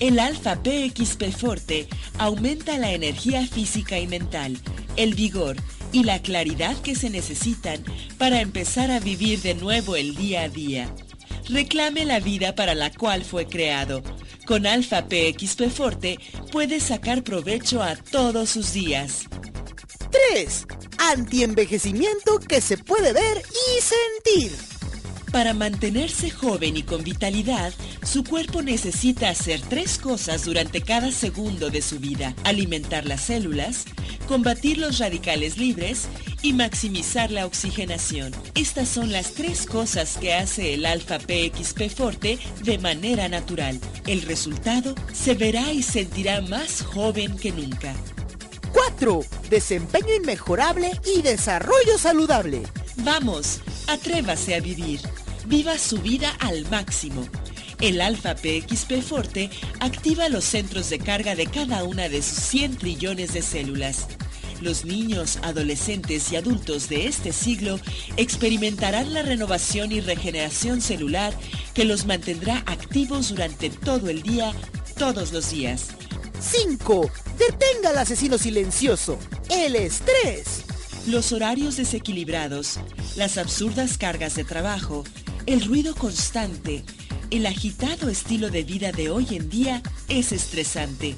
El 0.00 0.20
alfa 0.20 0.62
PXP 0.62 1.32
Forte 1.36 1.88
aumenta 2.18 2.78
la 2.78 2.92
energía 2.92 3.44
física 3.44 3.98
y 3.98 4.06
mental, 4.06 4.56
el 4.94 5.14
vigor 5.14 5.56
y 5.90 6.04
la 6.04 6.22
claridad 6.22 6.76
que 6.82 6.94
se 6.94 7.10
necesitan 7.10 7.82
para 8.16 8.40
empezar 8.40 8.92
a 8.92 9.00
vivir 9.00 9.42
de 9.42 9.56
nuevo 9.56 9.96
el 9.96 10.14
día 10.14 10.42
a 10.42 10.48
día. 10.48 10.88
Reclame 11.48 12.04
la 12.04 12.20
vida 12.20 12.54
para 12.54 12.76
la 12.76 12.92
cual 12.92 13.24
fue 13.24 13.46
creado. 13.46 14.04
Con 14.46 14.66
Alfa 14.66 15.06
PXP 15.08 15.68
Forte 15.68 16.18
puede 16.52 16.78
sacar 16.78 17.24
provecho 17.24 17.82
a 17.82 17.96
todos 17.96 18.50
sus 18.50 18.72
días. 18.72 19.24
3. 20.32 20.66
Antienvejecimiento 20.98 22.38
que 22.38 22.60
se 22.60 22.78
puede 22.78 23.12
ver 23.12 23.42
y 23.42 23.80
sentir. 23.80 24.77
Para 25.32 25.52
mantenerse 25.52 26.30
joven 26.30 26.76
y 26.78 26.82
con 26.82 27.04
vitalidad, 27.04 27.72
su 28.02 28.24
cuerpo 28.24 28.62
necesita 28.62 29.28
hacer 29.28 29.60
tres 29.60 29.98
cosas 29.98 30.44
durante 30.44 30.80
cada 30.80 31.12
segundo 31.12 31.68
de 31.68 31.82
su 31.82 31.98
vida. 31.98 32.34
Alimentar 32.44 33.04
las 33.04 33.22
células, 33.22 33.84
combatir 34.26 34.78
los 34.78 34.98
radicales 34.98 35.58
libres 35.58 36.08
y 36.40 36.54
maximizar 36.54 37.30
la 37.30 37.44
oxigenación. 37.44 38.32
Estas 38.54 38.88
son 38.88 39.12
las 39.12 39.32
tres 39.32 39.66
cosas 39.66 40.16
que 40.16 40.32
hace 40.32 40.72
el 40.72 40.86
alfa 40.86 41.18
PXP 41.18 41.90
Forte 41.94 42.38
de 42.62 42.78
manera 42.78 43.28
natural. 43.28 43.78
El 44.06 44.22
resultado 44.22 44.94
se 45.12 45.34
verá 45.34 45.72
y 45.72 45.82
sentirá 45.82 46.40
más 46.40 46.82
joven 46.82 47.36
que 47.36 47.52
nunca. 47.52 47.94
4. 48.72 49.20
Desempeño 49.50 50.14
inmejorable 50.14 50.90
y 51.14 51.20
desarrollo 51.20 51.98
saludable. 51.98 52.62
Vamos, 53.04 53.60
atrévase 53.86 54.54
a 54.54 54.60
vivir. 54.60 55.00
Viva 55.46 55.78
su 55.78 55.98
vida 55.98 56.30
al 56.40 56.68
máximo. 56.68 57.26
El 57.80 58.00
alfa 58.00 58.34
PXP 58.34 59.02
Forte 59.02 59.50
activa 59.78 60.28
los 60.28 60.44
centros 60.44 60.90
de 60.90 60.98
carga 60.98 61.36
de 61.36 61.46
cada 61.46 61.84
una 61.84 62.08
de 62.08 62.22
sus 62.22 62.38
100 62.38 62.76
trillones 62.78 63.32
de 63.34 63.42
células. 63.42 64.08
Los 64.60 64.84
niños, 64.84 65.38
adolescentes 65.42 66.32
y 66.32 66.36
adultos 66.36 66.88
de 66.88 67.06
este 67.06 67.32
siglo 67.32 67.78
experimentarán 68.16 69.14
la 69.14 69.22
renovación 69.22 69.92
y 69.92 70.00
regeneración 70.00 70.80
celular 70.80 71.32
que 71.74 71.84
los 71.84 72.04
mantendrá 72.04 72.64
activos 72.66 73.28
durante 73.28 73.70
todo 73.70 74.10
el 74.10 74.22
día, 74.22 74.52
todos 74.98 75.32
los 75.32 75.52
días. 75.52 75.90
5. 76.40 77.10
Detenga 77.38 77.90
al 77.90 77.98
asesino 77.98 78.38
silencioso, 78.38 79.18
el 79.50 79.76
estrés. 79.76 80.64
Los 81.06 81.32
horarios 81.32 81.76
desequilibrados, 81.76 82.78
las 83.16 83.38
absurdas 83.38 83.96
cargas 83.96 84.34
de 84.34 84.44
trabajo, 84.44 85.04
el 85.46 85.64
ruido 85.64 85.94
constante, 85.94 86.84
el 87.30 87.46
agitado 87.46 88.08
estilo 88.10 88.50
de 88.50 88.64
vida 88.64 88.92
de 88.92 89.10
hoy 89.10 89.26
en 89.30 89.48
día 89.48 89.82
es 90.08 90.32
estresante. 90.32 91.16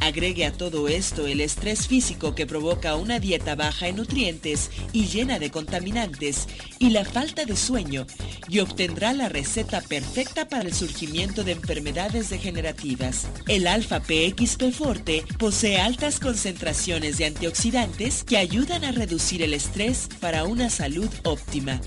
Agregue 0.00 0.44
a 0.44 0.52
todo 0.52 0.88
esto 0.88 1.26
el 1.26 1.40
estrés 1.40 1.88
físico 1.88 2.34
que 2.34 2.46
provoca 2.46 2.96
una 2.96 3.18
dieta 3.18 3.54
baja 3.54 3.88
en 3.88 3.96
nutrientes 3.96 4.70
y 4.92 5.06
llena 5.06 5.38
de 5.38 5.50
contaminantes 5.50 6.48
y 6.78 6.90
la 6.90 7.04
falta 7.04 7.44
de 7.44 7.56
sueño 7.56 8.06
y 8.48 8.60
obtendrá 8.60 9.12
la 9.12 9.28
receta 9.28 9.80
perfecta 9.80 10.48
para 10.48 10.64
el 10.64 10.74
surgimiento 10.74 11.44
de 11.44 11.52
enfermedades 11.52 12.30
degenerativas. 12.30 13.26
El 13.48 13.66
alfa 13.66 14.00
PXP 14.00 14.72
Forte 14.72 15.24
posee 15.38 15.80
altas 15.80 16.20
concentraciones 16.20 17.18
de 17.18 17.26
antioxidantes 17.26 18.24
que 18.24 18.36
ayudan 18.36 18.84
a 18.84 18.92
reducir 18.92 19.42
el 19.42 19.54
estrés 19.54 20.08
para 20.20 20.44
una 20.44 20.70
salud 20.70 21.08
óptima. 21.24 21.80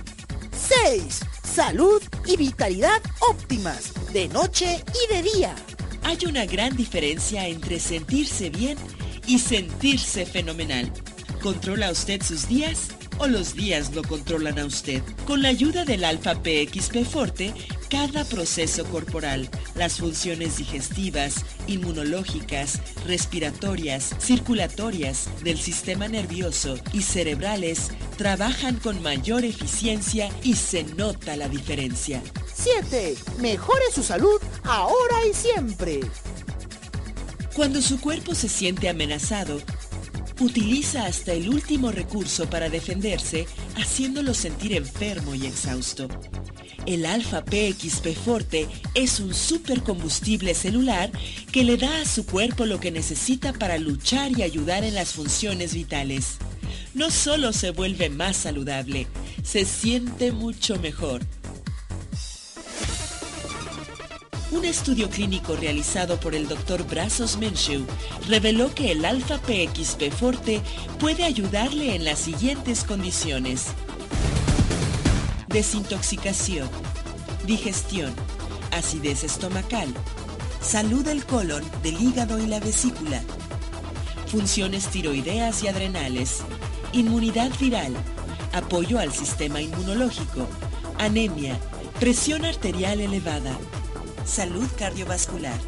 6. 0.84 1.20
Salud 1.44 2.02
y 2.26 2.38
vitalidad 2.38 3.02
óptimas, 3.30 3.94
de 4.14 4.28
noche 4.28 4.84
y 4.94 5.14
de 5.14 5.24
día. 5.24 5.56
Hay 6.10 6.18
una 6.28 6.48
gran 6.48 6.76
diferencia 6.76 7.48
entre 7.48 7.80
sentirse 7.80 8.50
bien 8.50 8.80
y 9.28 9.38
sentirse 9.38 10.26
fenomenal. 10.26 10.92
¿Controla 11.40 11.92
usted 11.92 12.24
sus 12.24 12.48
días 12.48 12.88
o 13.20 13.28
los 13.28 13.54
días 13.54 13.94
lo 13.94 14.02
controlan 14.04 14.58
a 14.58 14.66
usted? 14.66 15.04
Con 15.28 15.42
la 15.42 15.50
ayuda 15.50 15.86
del 15.86 16.04
alfa 16.04 16.42
PXP 16.42 17.04
Forte, 17.06 17.54
cada 17.90 18.26
proceso 18.26 18.86
corporal, 18.86 19.50
las 19.76 19.98
funciones 19.98 20.58
digestivas, 20.58 21.46
inmunológicas, 21.68 22.80
respiratorias, 23.06 24.16
circulatorias, 24.20 25.28
del 25.44 25.60
sistema 25.60 26.08
nervioso 26.08 26.78
y 26.94 27.02
cerebrales 27.02 27.92
trabajan 28.18 28.78
con 28.78 29.02
mayor 29.02 29.46
eficiencia 29.46 30.30
y 30.44 30.56
se 30.56 30.84
nota 30.84 31.36
la 31.36 31.48
diferencia. 31.48 32.22
7. 32.54 33.16
Mejore 33.40 33.86
su 33.94 34.04
salud 34.04 34.42
ahora 34.64 35.26
y 35.30 35.34
siempre. 35.34 36.00
Cuando 37.56 37.82
su 37.82 38.00
cuerpo 38.00 38.36
se 38.36 38.48
siente 38.48 38.88
amenazado, 38.90 39.60
utiliza 40.44 41.06
hasta 41.06 41.34
el 41.34 41.50
último 41.50 41.92
recurso 41.92 42.50
para 42.50 42.70
defenderse, 42.70 43.48
haciéndolo 43.76 44.34
sentir 44.34 44.74
enfermo 44.74 45.36
y 45.36 45.46
exhausto. 45.46 46.08
El 46.86 47.06
alfa 47.06 47.44
PXP 47.44 48.16
Forte 48.16 48.68
es 48.96 49.20
un 49.20 49.34
supercombustible 49.34 50.54
celular 50.54 51.12
que 51.52 51.64
le 51.64 51.78
da 51.78 52.02
a 52.02 52.06
su 52.06 52.26
cuerpo 52.26 52.66
lo 52.66 52.80
que 52.80 52.92
necesita 52.92 53.54
para 53.54 53.78
luchar 53.78 54.32
y 54.38 54.44
ayudar 54.44 54.84
en 54.84 54.96
las 54.96 55.14
funciones 55.14 55.74
vitales. 55.74 56.38
No 56.94 57.12
solo 57.12 57.54
se 57.54 57.72
vuelve 57.72 58.10
más 58.10 58.38
saludable, 58.38 59.08
se 59.44 59.66
siente 59.66 60.32
mucho 60.32 60.80
mejor. 60.80 61.22
Un 64.52 64.66
estudio 64.66 65.12
clínico 65.12 65.56
realizado 65.56 66.20
por 66.20 66.34
el 66.34 66.48
Dr. 66.48 66.84
Brazos 66.84 67.38
Menshew 67.38 67.86
reveló 68.28 68.74
que 68.74 68.92
el 68.92 69.06
alfa 69.06 69.38
PXP 69.38 70.12
Forte 70.12 70.62
puede 71.00 71.24
ayudarle 71.24 71.94
en 71.94 72.04
las 72.04 72.18
siguientes 72.18 72.84
condiciones. 72.84 73.68
Desintoxicación, 75.48 76.68
digestión, 77.46 78.12
acidez 78.72 79.24
estomacal, 79.24 79.94
salud 80.62 81.06
del 81.06 81.26
colon, 81.26 81.64
del 81.84 82.02
hígado 82.02 82.40
y 82.40 82.48
la 82.48 82.60
vesícula, 82.60 83.22
funciones 84.26 84.88
tiroideas 84.88 85.62
y 85.62 85.68
adrenales, 85.68 86.40
inmunidad 86.92 87.52
viral, 87.60 87.94
apoyo 88.54 88.98
al 88.98 89.14
sistema 89.14 89.62
inmunológico, 89.62 90.48
anemia, 90.98 91.60
presión 92.00 92.46
arterial 92.46 93.00
elevada, 93.00 93.56
salud 94.30 94.68
cardiovascular, 94.78 95.60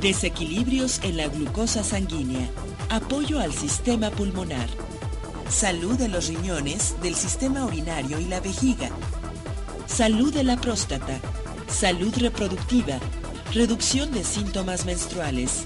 desequilibrios 0.00 0.98
en 1.04 1.16
la 1.16 1.28
glucosa 1.28 1.84
sanguínea, 1.84 2.50
apoyo 2.90 3.38
al 3.38 3.52
sistema 3.52 4.10
pulmonar, 4.10 4.68
salud 5.48 5.96
de 5.96 6.08
los 6.08 6.26
riñones, 6.26 6.96
del 7.00 7.14
sistema 7.14 7.64
urinario 7.64 8.18
y 8.18 8.24
la 8.24 8.40
vejiga, 8.40 8.90
salud 9.86 10.34
de 10.34 10.42
la 10.42 10.56
próstata, 10.56 11.20
salud 11.68 12.12
reproductiva, 12.16 12.98
reducción 13.54 14.10
de 14.10 14.24
síntomas 14.24 14.84
menstruales, 14.84 15.64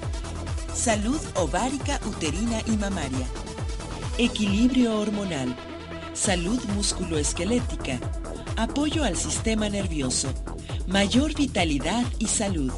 salud 0.74 1.20
ovárica, 1.36 1.98
uterina 2.04 2.60
y 2.66 2.76
mamaria, 2.76 3.26
equilibrio 4.18 4.98
hormonal, 5.00 5.56
salud 6.12 6.62
musculoesquelética, 6.74 7.98
apoyo 8.56 9.04
al 9.04 9.16
sistema 9.16 9.70
nervioso, 9.70 10.28
mayor 10.86 11.34
vitalidad 11.34 12.04
y 12.18 12.26
salud, 12.26 12.72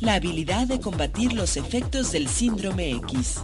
la 0.00 0.14
habilidad 0.14 0.66
de 0.66 0.80
combatir 0.80 1.32
los 1.32 1.56
efectos 1.56 2.12
del 2.12 2.28
síndrome 2.28 2.90
X. 2.90 3.40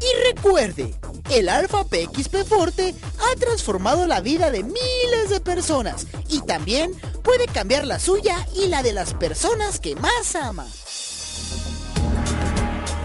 Y 0.00 0.34
recuerde, 0.34 0.94
el 1.30 1.48
Alfa 1.48 1.84
PXP 1.84 2.44
Forte 2.46 2.94
ha 3.18 3.36
transformado 3.38 4.06
la 4.06 4.20
vida 4.20 4.50
de 4.50 4.62
miles 4.62 5.30
de 5.30 5.40
personas 5.40 6.06
y 6.28 6.40
también 6.40 6.92
puede 7.22 7.46
cambiar 7.46 7.86
la 7.86 7.98
suya 7.98 8.46
y 8.54 8.68
la 8.68 8.82
de 8.82 8.92
las 8.92 9.14
personas 9.14 9.80
que 9.80 9.94
más 9.96 10.34
ama. 10.36 10.66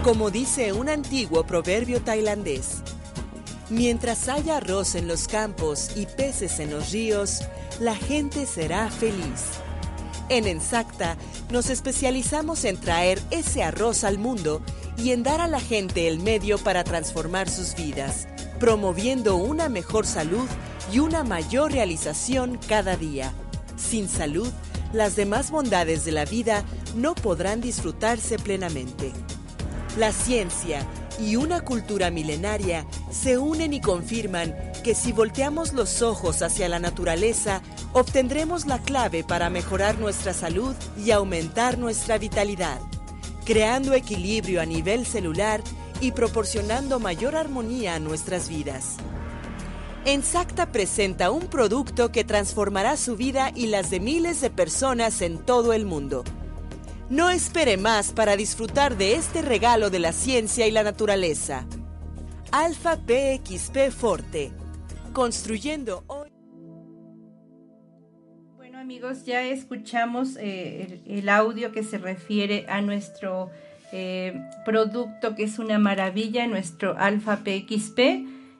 Como 0.02 0.30
dice 0.30 0.72
un 0.72 0.88
antiguo 0.88 1.44
proverbio 1.44 2.02
tailandés, 2.02 2.82
mientras 3.70 4.28
haya 4.28 4.58
arroz 4.58 4.94
en 4.94 5.08
los 5.08 5.28
campos 5.28 5.90
y 5.96 6.06
peces 6.06 6.60
en 6.60 6.70
los 6.70 6.92
ríos, 6.92 7.40
la 7.80 7.96
gente 7.96 8.46
será 8.46 8.90
feliz. 8.90 9.63
En 10.28 10.46
Ensacta 10.46 11.16
nos 11.50 11.68
especializamos 11.68 12.64
en 12.64 12.78
traer 12.78 13.20
ese 13.30 13.62
arroz 13.62 14.04
al 14.04 14.18
mundo 14.18 14.62
y 14.96 15.10
en 15.10 15.22
dar 15.22 15.40
a 15.40 15.48
la 15.48 15.60
gente 15.60 16.08
el 16.08 16.18
medio 16.18 16.58
para 16.58 16.82
transformar 16.82 17.48
sus 17.48 17.74
vidas, 17.74 18.26
promoviendo 18.58 19.36
una 19.36 19.68
mejor 19.68 20.06
salud 20.06 20.48
y 20.92 21.00
una 21.00 21.24
mayor 21.24 21.72
realización 21.72 22.58
cada 22.68 22.96
día. 22.96 23.32
Sin 23.76 24.08
salud, 24.08 24.48
las 24.92 25.14
demás 25.16 25.50
bondades 25.50 26.04
de 26.04 26.12
la 26.12 26.24
vida 26.24 26.64
no 26.96 27.14
podrán 27.14 27.60
disfrutarse 27.60 28.38
plenamente. 28.38 29.12
La 29.98 30.12
ciencia 30.12 30.86
y 31.20 31.36
una 31.36 31.60
cultura 31.60 32.10
milenaria 32.10 32.86
se 33.10 33.38
unen 33.38 33.72
y 33.72 33.80
confirman 33.80 34.54
que 34.82 34.94
si 34.94 35.12
volteamos 35.12 35.72
los 35.72 36.02
ojos 36.02 36.42
hacia 36.42 36.68
la 36.68 36.78
naturaleza, 36.78 37.62
obtendremos 37.92 38.66
la 38.66 38.78
clave 38.78 39.24
para 39.24 39.50
mejorar 39.50 39.98
nuestra 39.98 40.32
salud 40.32 40.74
y 40.96 41.10
aumentar 41.10 41.78
nuestra 41.78 42.18
vitalidad 42.18 42.80
creando 43.44 43.92
equilibrio 43.92 44.60
a 44.60 44.66
nivel 44.66 45.06
celular 45.06 45.62
y 46.00 46.12
proporcionando 46.12 46.98
mayor 46.98 47.36
armonía 47.36 47.94
a 47.94 48.00
nuestras 48.00 48.48
vidas. 48.48 48.96
Ensacta 50.06 50.70
presenta 50.70 51.30
un 51.30 51.46
producto 51.46 52.10
que 52.10 52.24
transformará 52.24 52.96
su 52.96 53.16
vida 53.16 53.52
y 53.54 53.66
las 53.66 53.90
de 53.90 54.00
miles 54.00 54.40
de 54.40 54.50
personas 54.50 55.22
en 55.22 55.38
todo 55.38 55.72
el 55.72 55.86
mundo. 55.86 56.24
No 57.10 57.30
espere 57.30 57.76
más 57.76 58.12
para 58.12 58.36
disfrutar 58.36 58.96
de 58.96 59.14
este 59.14 59.42
regalo 59.42 59.90
de 59.90 59.98
la 59.98 60.12
ciencia 60.12 60.66
y 60.66 60.70
la 60.70 60.82
naturaleza. 60.82 61.66
Alfa 62.50 62.96
PXP 62.96 63.90
Forte, 63.90 64.52
construyendo 65.12 66.04
hoy 66.06 66.24
amigos, 68.84 69.24
ya 69.24 69.42
escuchamos 69.46 70.36
eh, 70.36 71.00
el, 71.06 71.30
audio 71.30 71.72
que 71.72 71.82
se 71.82 71.96
refiere 71.96 72.66
a 72.68 72.82
nuestro 72.82 73.50
eh, 73.92 74.38
producto 74.66 75.34
que 75.34 75.44
es 75.44 75.58
una 75.58 75.78
maravilla, 75.78 76.46
nuestro 76.46 76.94
Alfa 76.98 77.38
PXP. 77.38 77.98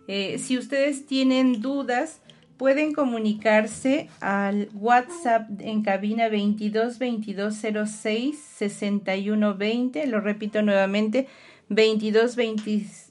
Eh, 0.09 0.39
si 0.39 0.57
ustedes 0.57 1.07
tienen 1.07 1.61
dudas, 1.61 2.23
pueden 2.57 2.93
comunicarse 2.93 4.09
al 4.21 4.69
WhatsApp 4.75 5.49
en 5.61 5.83
cabina 5.83 6.29
22 6.29 6.99
22 6.99 7.55
06 7.89 8.39
61 8.39 9.55
20. 9.55 10.07
Lo 10.07 10.21
repito 10.21 10.61
nuevamente, 10.63 11.27
22 11.69 12.37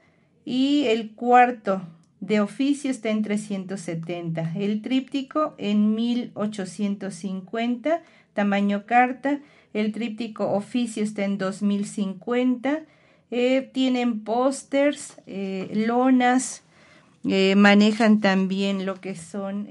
y 0.45 0.85
el 0.89 1.15
cuarto 1.15 1.81
de 2.25 2.39
oficio 2.39 2.89
está 2.89 3.09
en 3.09 3.21
370. 3.21 4.53
El 4.55 4.81
tríptico 4.81 5.55
en 5.57 5.93
1850, 5.93 8.01
tamaño 8.33 8.85
carta 8.85 9.41
el 9.73 9.91
tríptico 9.91 10.51
oficio 10.51 11.03
está 11.03 11.25
en 11.25 11.37
2050. 11.37 12.83
Eh, 13.31 13.69
tienen 13.73 14.23
pósters, 14.23 15.15
eh, 15.25 15.71
lonas, 15.87 16.63
eh, 17.27 17.55
manejan 17.55 18.21
también 18.21 18.85
lo 18.85 19.01
que 19.01 19.15
son 19.15 19.67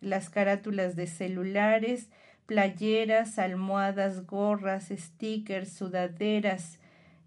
las 0.00 0.30
carátulas 0.30 0.96
de 0.96 1.06
celulares, 1.06 2.08
playeras, 2.46 3.38
almohadas, 3.38 4.26
gorras, 4.26 4.90
stickers, 4.90 5.72
sudaderas, 5.72 6.78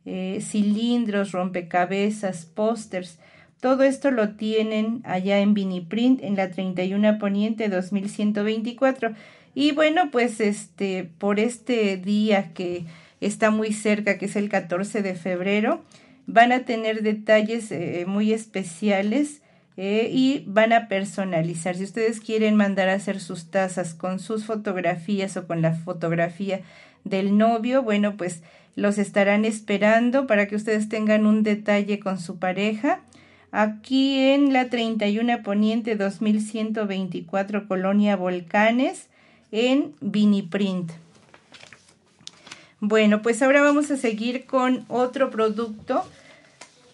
cilindros, 0.06 1.34
rompecabezas, 1.34 2.46
pósters. 2.46 3.20
Todo 3.60 3.84
esto 3.84 4.12
lo 4.12 4.30
tienen 4.36 5.02
allá 5.04 5.40
en 5.40 5.54
Viniprint 5.54 6.24
en 6.24 6.36
la 6.36 6.50
31 6.50 7.20
Poniente 7.20 7.68
2124. 7.68 9.14
Y 9.54 9.74
bueno, 9.74 10.12
pues 10.12 10.40
este, 10.40 11.10
por 11.18 11.40
este 11.40 11.98
día 11.98 12.54
que 12.54 12.86
está 13.20 13.52
muy 13.52 13.74
cerca, 13.74 14.18
que 14.18 14.26
es 14.26 14.36
el 14.36 14.48
14 14.50 15.02
de 15.02 15.16
febrero, 15.16 15.84
van 16.26 16.52
a 16.52 16.64
tener 16.64 17.02
detalles 17.02 17.72
eh, 17.72 18.06
muy 18.08 18.32
especiales 18.32 19.42
eh, 19.76 20.10
y 20.12 20.44
van 20.48 20.72
a 20.72 20.88
personalizar. 20.88 21.76
Si 21.76 21.84
ustedes 21.84 22.20
quieren 22.20 22.56
mandar 22.56 22.90
a 22.90 22.94
hacer 22.94 23.20
sus 23.20 23.50
tazas 23.50 23.94
con 23.94 24.20
sus 24.20 24.46
fotografías 24.46 25.36
o 25.38 25.48
con 25.48 25.62
la 25.62 25.74
fotografía 25.74 26.62
del 27.04 27.38
novio, 27.38 27.82
bueno, 27.82 28.16
pues 28.16 28.42
los 28.76 28.98
estarán 28.98 29.46
esperando 29.46 30.28
para 30.28 30.48
que 30.48 30.56
ustedes 30.56 30.88
tengan 30.90 31.26
un 31.26 31.44
detalle 31.44 32.00
con 32.00 32.20
su 32.20 32.40
pareja. 32.40 33.02
Aquí 33.52 34.20
en 34.20 34.54
la 34.54 34.70
31 34.70 35.42
Poniente 35.42 35.96
2124 35.96 37.68
Colonia 37.68 38.16
Volcanes 38.16 39.08
en 39.52 39.94
Viniprint. 40.02 40.92
Bueno, 42.80 43.22
pues 43.22 43.42
ahora 43.42 43.62
vamos 43.62 43.90
a 43.92 43.98
seguir 43.98 44.46
con 44.46 44.86
otro 44.88 45.32
producto 45.32 46.06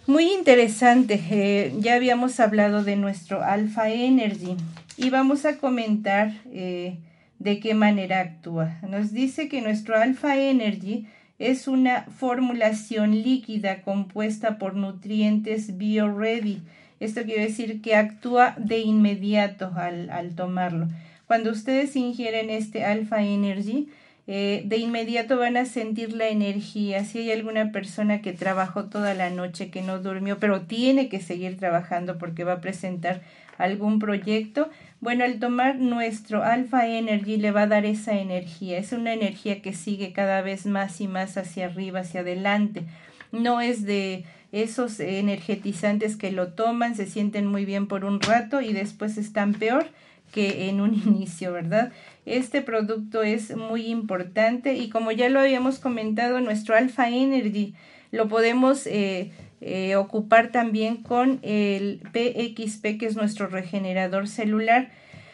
muy 0.07 0.31
interesante. 0.31 1.21
Eh, 1.29 1.73
ya 1.79 1.95
habíamos 1.95 2.39
hablado 2.39 2.83
de 2.83 2.95
nuestro 2.95 3.43
Alpha 3.43 3.89
Energy 3.89 4.55
y 4.97 5.09
vamos 5.09 5.45
a 5.45 5.57
comentar 5.57 6.31
eh, 6.53 6.97
de 7.39 7.59
qué 7.59 7.73
manera 7.73 8.21
actúa. 8.21 8.77
Nos 8.87 9.11
dice 9.11 9.49
que 9.49 9.61
nuestro 9.61 9.95
Alpha 9.95 10.37
Energy 10.37 11.07
es 11.39 11.67
una 11.67 12.03
formulación 12.03 13.11
líquida 13.11 13.81
compuesta 13.81 14.57
por 14.57 14.75
nutrientes 14.75 15.77
BioReady. 15.77 16.61
Esto 16.99 17.23
quiere 17.23 17.43
decir 17.43 17.81
que 17.81 17.95
actúa 17.95 18.55
de 18.57 18.79
inmediato 18.79 19.71
al, 19.75 20.09
al 20.09 20.35
tomarlo. 20.35 20.87
Cuando 21.27 21.51
ustedes 21.51 21.95
ingieren 21.95 22.49
este 22.49 22.85
Alpha 22.85 23.21
Energy, 23.21 23.89
eh, 24.27 24.63
de 24.65 24.77
inmediato 24.77 25.37
van 25.37 25.55
a 25.55 25.65
sentir 25.65 26.13
la 26.13 26.29
energía. 26.29 27.03
Si 27.03 27.19
hay 27.19 27.31
alguna 27.31 27.71
persona 27.71 28.21
que 28.21 28.33
trabajó 28.33 28.85
toda 28.85 29.13
la 29.13 29.29
noche, 29.29 29.69
que 29.69 29.81
no 29.81 29.99
durmió, 29.99 30.39
pero 30.39 30.61
tiene 30.61 31.09
que 31.09 31.19
seguir 31.19 31.57
trabajando 31.57 32.17
porque 32.17 32.43
va 32.43 32.53
a 32.53 32.61
presentar 32.61 33.21
algún 33.57 33.99
proyecto, 33.99 34.69
bueno, 35.05 35.23
al 35.23 35.37
tomar 35.37 35.75
nuestro 35.75 36.43
Alpha 36.43 36.87
Energy 36.87 37.37
le 37.37 37.51
va 37.51 37.61
a 37.61 37.67
dar 37.67 37.85
esa 37.85 38.19
energía. 38.19 38.79
Es 38.79 38.91
una 38.91 39.13
energía 39.13 39.61
que 39.61 39.71
sigue 39.71 40.13
cada 40.13 40.41
vez 40.41 40.65
más 40.65 40.99
y 40.99 41.07
más 41.07 41.37
hacia 41.37 41.67
arriba, 41.67 41.99
hacia 41.99 42.21
adelante. 42.21 42.85
No 43.31 43.61
es 43.61 43.85
de 43.85 44.25
esos 44.51 44.99
energetizantes 44.99 46.15
que 46.15 46.31
lo 46.31 46.53
toman, 46.53 46.95
se 46.95 47.05
sienten 47.05 47.45
muy 47.45 47.65
bien 47.65 47.85
por 47.85 48.03
un 48.03 48.19
rato 48.19 48.61
y 48.61 48.73
después 48.73 49.19
están 49.19 49.53
peor 49.53 49.85
que 50.31 50.69
en 50.69 50.81
un 50.81 50.95
inicio, 51.05 51.53
¿verdad? 51.53 51.91
Este 52.25 52.63
producto 52.63 53.21
es 53.21 53.55
muy 53.55 53.85
importante 53.85 54.73
y 54.73 54.89
como 54.89 55.11
ya 55.11 55.29
lo 55.29 55.39
habíamos 55.39 55.77
comentado, 55.77 56.41
nuestro 56.41 56.75
Alpha 56.75 57.09
Energy 57.09 57.75
lo 58.09 58.27
podemos 58.27 58.87
eh, 58.87 59.29
eh, 59.67 59.95
ocupar 59.95 60.51
también 60.51 60.97
con 60.97 61.39
el 61.41 61.99
PXP, 62.13 62.99
que 62.99 63.07
es 63.07 63.15
nuestro 63.15 63.47
regenerador 63.47 64.27
celular. 64.27 64.91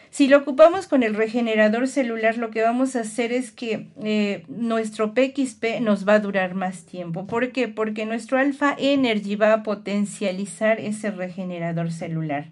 Si 0.08 0.26
lo 0.26 0.38
ocupamos 0.38 0.86
con 0.86 1.02
el 1.02 1.14
regenerador 1.14 1.86
celular, 1.86 2.38
lo 2.38 2.50
que 2.50 2.62
vamos 2.62 2.96
a 2.96 3.00
hacer 3.00 3.30
es 3.30 3.50
que 3.50 3.88
eh, 4.02 4.44
nuestro 4.48 5.12
PXP 5.12 5.80
nos 5.82 6.08
va 6.08 6.14
a 6.14 6.20
durar 6.20 6.54
más 6.54 6.86
tiempo. 6.86 7.26
¿Por 7.26 7.52
qué? 7.52 7.68
Porque 7.68 8.06
nuestro 8.06 8.38
Alpha 8.38 8.74
Energy 8.78 9.36
va 9.36 9.52
a 9.52 9.62
potencializar 9.62 10.80
ese 10.80 11.10
regenerador 11.10 11.92
celular. 11.92 12.46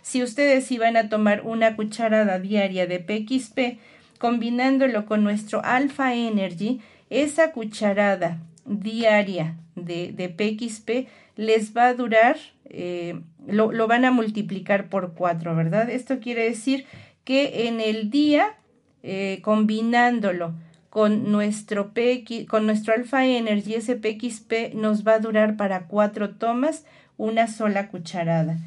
Si 0.00 0.22
ustedes 0.22 0.72
iban 0.72 0.96
a 0.96 1.10
tomar 1.10 1.42
una 1.42 1.76
cucharada 1.76 2.38
diaria 2.38 2.86
de 2.86 2.98
PXP, 2.98 3.78
combinándolo 4.18 5.04
con 5.04 5.22
nuestro 5.22 5.62
Alpha 5.62 6.14
Energy, 6.14 6.80
esa 7.10 7.52
cucharada 7.52 8.38
diaria 8.64 9.56
de, 9.74 10.12
de 10.12 10.28
PXP 10.28 11.08
les 11.36 11.76
va 11.76 11.86
a 11.86 11.94
durar, 11.94 12.36
eh, 12.64 13.20
lo, 13.46 13.70
lo, 13.70 13.86
van 13.86 14.04
a 14.04 14.10
multiplicar 14.10 14.88
por 14.88 15.14
cuatro, 15.14 15.54
¿verdad? 15.54 15.88
Esto 15.90 16.18
quiere 16.18 16.44
decir 16.44 16.86
que 17.24 17.68
en 17.68 17.80
el 17.80 18.10
día, 18.10 18.56
eh, 19.02 19.40
combinándolo 19.42 20.54
con 20.90 21.30
nuestro, 21.30 21.92
PX, 21.92 22.46
con 22.48 22.66
nuestro 22.66 22.94
Alpha 22.94 23.26
Energy, 23.26 23.74
ese 23.74 23.96
PXP 23.96 24.74
nos 24.74 25.06
va 25.06 25.14
a 25.14 25.18
durar 25.18 25.56
para 25.56 25.86
cuatro 25.86 26.30
tomas 26.30 26.84
una 27.18 27.48
sola 27.48 27.88
cucharada. 27.88 28.58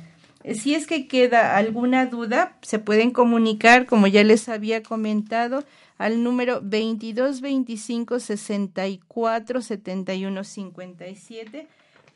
Si 0.54 0.74
es 0.74 0.88
que 0.88 1.08
queda 1.08 1.58
alguna 1.58 2.06
duda, 2.06 2.58
se 2.62 2.80
pueden 2.80 3.12
comunicar, 3.12 3.86
como 3.86 4.08
ya 4.08 4.24
les 4.24 4.48
había 4.48 4.84
comentado, 4.84 5.64
al 5.98 6.24
número 6.24 6.62
22 6.64 7.42
25 7.42 8.20
64 8.20 9.62
71 9.62 10.44
57, 10.44 11.68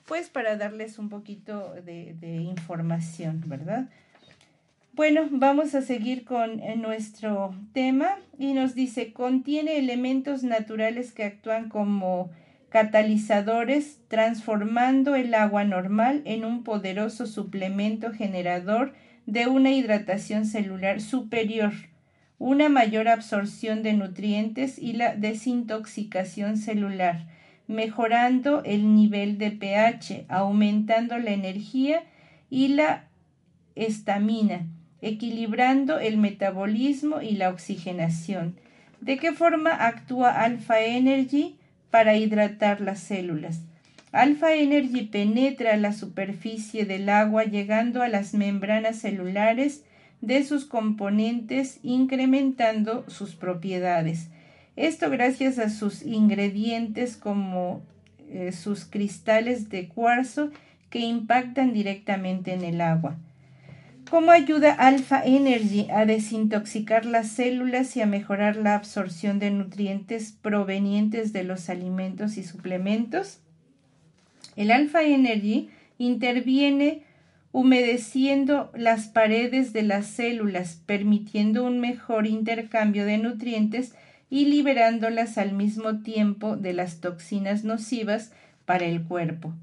pues 0.06 0.30
para 0.30 0.58
darles 0.58 1.00
un 1.00 1.10
poquito 1.10 1.74
de, 1.84 2.16
información, 2.42 3.44
¿verdad? 3.46 3.90
Bueno, 4.94 5.28
vamos 5.32 5.74
a 5.74 5.82
seguir 5.82 6.24
con 6.24 6.60
eh, 6.60 6.76
nuestro 6.76 7.56
tema 7.74 8.18
y 8.38 8.54
nos 8.54 8.76
dice, 8.76 9.12
contiene 9.12 9.78
elementos 9.80 10.44
naturales 10.44 11.12
que 11.14 11.24
actúan 11.24 11.70
como 11.70 12.30
catalizadores 12.70 14.00
transformando 14.08 15.16
el 15.16 15.34
agua 15.34 15.64
normal 15.64 16.22
en 16.26 16.44
un 16.44 16.64
poderoso 16.64 17.26
suplemento 17.28 18.12
generador 18.12 18.94
de 19.26 19.48
una 19.48 19.72
hidratación 19.72 20.46
celular 20.46 21.02
superior, 21.02 21.72
una 22.40 22.70
mayor 22.70 23.08
absorción 23.08 23.84
de 23.84 23.94
nutrientes 23.94 24.78
y 24.78 24.94
la 24.94 25.16
desintoxicación 25.16 26.58
celular, 26.58 27.28
mejorando 27.68 28.64
el 28.64 28.96
nivel 28.96 29.38
de 29.38 29.52
pH, 29.52 30.26
aumentando 30.30 31.18
la 31.18 31.32
energía 31.32 32.04
y 32.50 32.70
la 32.70 33.06
estamina, 33.76 34.68
equilibrando 35.02 36.00
el 36.00 36.18
metabolismo 36.18 37.22
y 37.22 37.32
la 37.32 37.50
oxigenación. 37.50 38.56
¿De 39.02 39.18
qué 39.18 39.34
forma 39.34 39.72
actúa 39.72 40.32
Alpha 40.32 40.82
Energy? 40.82 41.58
para 41.94 42.18
hidratar 42.18 42.82
las 42.82 43.02
células. 43.02 43.60
Alpha 44.12 44.56
Energy 44.56 45.04
penetra 45.04 45.78
la 45.78 45.94
superficie 45.94 46.86
del 46.86 47.08
agua 47.08 47.44
llegando 47.44 48.02
a 48.02 48.08
las 48.08 48.34
membranas 48.34 48.98
celulares 48.98 49.84
de 50.20 50.44
sus 50.44 50.66
componentes 50.66 51.80
incrementando 51.84 53.06
sus 53.10 53.36
propiedades. 53.36 54.32
Esto 54.76 55.10
gracias 55.10 55.60
a 55.60 55.70
sus 55.70 56.04
ingredientes 56.04 57.16
como 57.18 57.82
eh, 58.30 58.52
sus 58.52 58.86
cristales 58.86 59.70
de 59.70 59.88
cuarzo 59.88 60.50
que 60.90 61.00
impactan 61.00 61.74
directamente 61.74 62.54
en 62.54 62.64
el 62.64 62.82
agua. 62.82 63.18
¿Cómo 64.10 64.32
ayuda 64.32 64.74
Alpha 64.74 65.24
Energy 65.24 65.88
a 65.90 66.06
desintoxicar 66.06 67.06
las 67.06 67.30
células 67.30 67.96
y 67.96 68.02
a 68.02 68.06
mejorar 68.06 68.58
la 68.58 68.76
absorción 68.76 69.40
de 69.40 69.50
nutrientes 69.50 70.38
provenientes 70.40 71.34
de 71.34 71.44
los 71.44 71.70
alimentos 71.70 72.38
y 72.38 72.44
suplementos? 72.44 73.40
El 74.56 74.72
Alpha 74.72 75.04
Energy 75.04 75.70
interviene 75.98 77.04
humedeciendo 77.52 78.72
las 78.76 79.08
paredes 79.08 79.74
de 79.74 79.84
las 79.84 80.08
células, 80.08 80.82
permitiendo 80.86 81.64
un 81.64 81.80
mejor 81.80 82.28
intercambio 82.28 83.06
de 83.06 83.20
nutrientes 83.20 83.96
y 84.34 84.46
liberándolas 84.46 85.38
al 85.38 85.54
mismo 85.54 86.02
tiempo 86.02 86.58
de 86.58 86.74
las 86.74 87.02
toxinas 87.02 87.64
nocivas 87.64 88.32
para 88.66 88.86
el 88.86 89.04
cuerpo. 89.04 89.54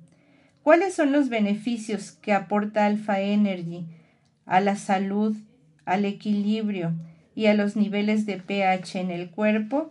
¿Cuáles 0.62 0.94
son 0.94 1.10
los 1.10 1.28
beneficios 1.28 2.12
que 2.12 2.32
aporta 2.32 2.86
Alpha 2.86 3.20
Energy? 3.20 3.86
a 4.50 4.60
la 4.60 4.74
salud, 4.74 5.36
al 5.84 6.04
equilibrio 6.04 6.92
y 7.36 7.46
a 7.46 7.54
los 7.54 7.76
niveles 7.76 8.26
de 8.26 8.36
pH 8.36 8.96
en 8.96 9.10
el 9.12 9.30
cuerpo 9.30 9.90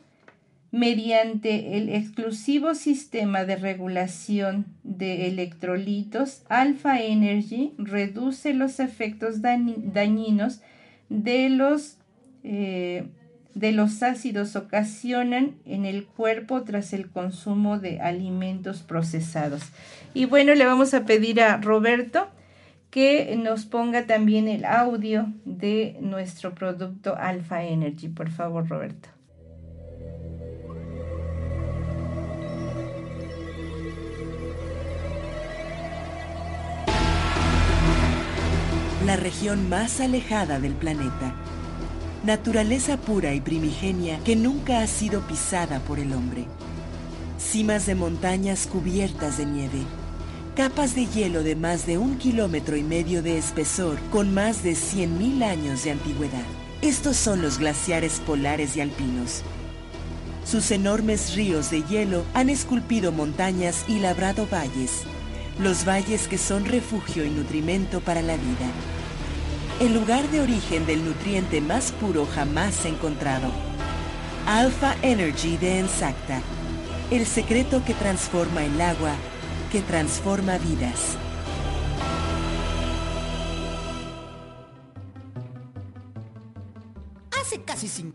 mediante 0.72 1.78
el 1.78 1.90
exclusivo 1.90 2.76
sistema 2.76 3.46
de 3.46 3.56
regulación 3.56 4.66
de 4.84 5.28
electrolitos, 5.28 6.44
Alpha 6.50 7.02
Energy 7.02 7.74
reduce 7.78 8.54
los 8.54 8.80
efectos 8.80 9.42
dañinos 9.42 10.62
de 11.08 11.50
los, 11.50 11.98
eh, 12.44 13.08
de 13.54 13.72
los 13.72 14.04
ácidos 14.04 14.56
ocasionan 14.56 15.56
en 15.66 15.86
el 15.86 16.06
cuerpo 16.06 16.64
tras 16.64 16.94
el 16.94 17.10
consumo 17.10 17.80
de 17.80 18.00
alimentos 18.00 18.82
procesados. 18.82 19.64
Y 20.14 20.26
bueno, 20.26 20.54
le 20.56 20.66
vamos 20.66 20.94
a 20.94 21.06
pedir 21.06 21.42
a 21.42 21.58
Roberto 21.58 22.30
que 22.90 23.36
nos 23.38 23.66
ponga 23.66 24.06
también 24.06 24.48
el 24.48 24.66
audio 24.66 25.32
de 25.46 25.98
nuestro 26.02 26.56
producto 26.56 27.16
Alpha 27.16 27.64
Energy. 27.64 28.08
Por 28.08 28.32
favor, 28.32 28.68
Roberto. 28.68 29.10
La 39.06 39.16
región 39.16 39.70
más 39.70 40.02
alejada 40.02 40.60
del 40.60 40.74
planeta. 40.74 41.34
Naturaleza 42.24 42.98
pura 42.98 43.34
y 43.34 43.42
primigenia 43.42 44.20
que 44.26 44.36
nunca 44.36 44.82
ha 44.82 44.88
sido 44.88 45.22
pisada 45.22 45.80
por 45.80 46.00
el 46.00 46.14
hombre. 46.14 46.46
Cimas 47.40 47.86
de 47.86 47.96
montañas 47.96 48.68
cubiertas 48.68 49.38
de 49.38 49.46
nieve 49.46 49.86
capas 50.60 50.94
de 50.94 51.06
hielo 51.06 51.42
de 51.42 51.56
más 51.56 51.86
de 51.86 51.98
un 51.98 52.18
kilómetro 52.18 52.76
y 52.76 52.84
medio 52.84 53.24
de 53.24 53.38
espesor 53.38 53.98
con 54.12 54.34
más 54.34 54.62
de 54.62 54.74
100.000 54.74 55.42
años 55.42 55.86
de 55.86 55.92
antigüedad. 55.92 56.44
Estos 56.82 57.16
son 57.16 57.42
los 57.42 57.60
glaciares 57.60 58.20
polares 58.20 58.76
y 58.76 58.82
alpinos. 58.82 59.42
Sus 60.44 60.72
enormes 60.72 61.34
ríos 61.34 61.72
de 61.72 61.84
hielo 61.84 62.26
han 62.34 62.50
esculpido 62.50 63.14
montañas 63.14 63.86
y 63.88 64.00
labrado 64.00 64.48
valles, 64.52 65.04
los 65.60 65.88
valles 65.88 66.28
que 66.28 66.38
son 66.38 66.66
refugio 66.66 67.24
y 67.24 67.30
nutrimento 67.30 68.02
para 68.02 68.22
la 68.22 68.34
vida. 68.34 68.99
El 69.80 69.94
lugar 69.94 70.28
de 70.30 70.42
origen 70.42 70.86
del 70.86 71.06
nutriente 71.06 71.62
más 71.62 71.94
puro 71.94 72.26
jamás 72.26 72.84
encontrado. 72.84 73.50
Alpha 74.46 74.94
Energy 75.02 75.56
de 75.56 75.80
Ensacta, 75.80 76.42
el 77.12 77.26
secreto 77.26 77.82
que 77.86 77.94
transforma 77.94 78.66
el 78.66 78.82
agua 78.82 79.14
que 79.72 79.82
transforma 79.82 80.58
vidas. 80.58 81.18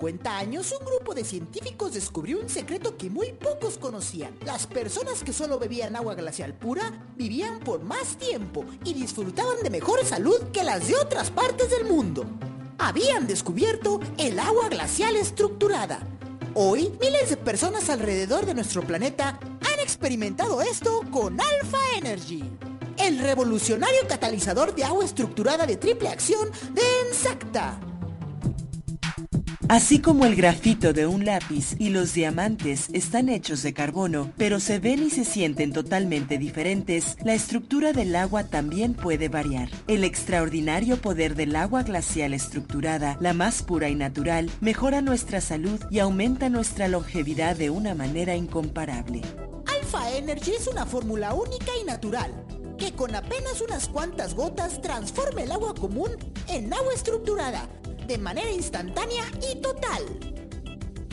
50 0.04 0.36
años, 0.36 0.74
un 0.78 0.84
grupo 0.84 1.14
de 1.14 1.24
científicos 1.24 1.94
descubrió 1.94 2.38
un 2.38 2.50
secreto 2.50 2.98
que 2.98 3.08
muy 3.08 3.32
pocos 3.32 3.78
conocían. 3.78 4.34
Las 4.44 4.66
personas 4.66 5.24
que 5.24 5.32
solo 5.32 5.58
bebían 5.58 5.96
agua 5.96 6.14
glacial 6.14 6.52
pura 6.52 6.92
vivían 7.16 7.58
por 7.60 7.82
más 7.82 8.18
tiempo 8.18 8.66
y 8.84 8.92
disfrutaban 8.92 9.62
de 9.62 9.70
mejor 9.70 10.04
salud 10.04 10.38
que 10.52 10.62
las 10.62 10.88
de 10.88 10.96
otras 10.96 11.30
partes 11.30 11.70
del 11.70 11.86
mundo. 11.86 12.26
Habían 12.76 13.26
descubierto 13.26 13.98
el 14.18 14.38
agua 14.38 14.68
glacial 14.68 15.16
estructurada. 15.16 16.00
Hoy, 16.52 16.92
miles 17.00 17.30
de 17.30 17.38
personas 17.38 17.88
alrededor 17.88 18.44
de 18.44 18.52
nuestro 18.52 18.82
planeta 18.82 19.40
experimentado 19.84 20.62
esto 20.62 21.02
con 21.10 21.38
Alpha 21.38 21.78
Energy, 21.98 22.42
el 22.98 23.18
revolucionario 23.18 24.06
catalizador 24.08 24.74
de 24.74 24.84
agua 24.84 25.04
estructurada 25.04 25.66
de 25.66 25.76
triple 25.76 26.08
acción 26.08 26.50
de 26.72 26.82
Ensacta. 27.08 27.78
Así 29.68 29.98
como 29.98 30.27
el 30.27 30.37
grafito 30.37 30.92
de 30.92 31.07
un 31.07 31.24
lápiz 31.24 31.74
y 31.79 31.88
los 31.88 32.12
diamantes 32.12 32.90
están 32.92 33.31
hechos 33.31 33.62
de 33.62 33.72
carbono, 33.72 34.31
pero 34.37 34.61
se 34.61 34.79
ven 34.79 35.03
y 35.03 35.09
se 35.09 35.24
sienten 35.24 35.72
totalmente 35.72 36.37
diferentes, 36.37 37.16
la 37.24 37.33
estructura 37.33 37.94
del 37.94 38.14
agua 38.14 38.44
también 38.44 38.92
puede 38.92 39.31
variar. 39.31 39.70
El 39.88 40.05
extraordinario 40.05 40.98
poder 40.98 41.35
del 41.35 41.57
agua 41.57 41.83
glacial 41.83 42.35
estructurada, 42.35 43.16
la 43.20 43.33
más 43.33 43.62
pura 43.62 43.88
y 43.88 43.94
natural, 43.94 44.50
mejora 44.61 45.00
nuestra 45.00 45.40
salud 45.40 45.81
y 45.90 45.98
aumenta 45.98 46.50
nuestra 46.50 46.87
longevidad 46.87 47.57
de 47.57 47.70
una 47.70 47.94
manera 47.94 48.37
incomparable. 48.37 49.22
Alpha 49.66 50.11
Energy 50.11 50.53
es 50.59 50.66
una 50.66 50.85
fórmula 50.85 51.33
única 51.33 51.72
y 51.81 51.87
natural 51.87 52.33
que 52.77 52.92
con 52.92 53.14
apenas 53.14 53.62
unas 53.62 53.88
cuantas 53.88 54.35
gotas 54.35 54.83
transforma 54.83 55.42
el 55.42 55.53
agua 55.53 55.74
común 55.74 56.11
en 56.48 56.70
agua 56.70 56.92
estructurada 56.92 57.66
de 58.06 58.18
manera 58.18 58.50
instantánea 58.50 59.24
y 59.52 59.60
total. 59.60 60.02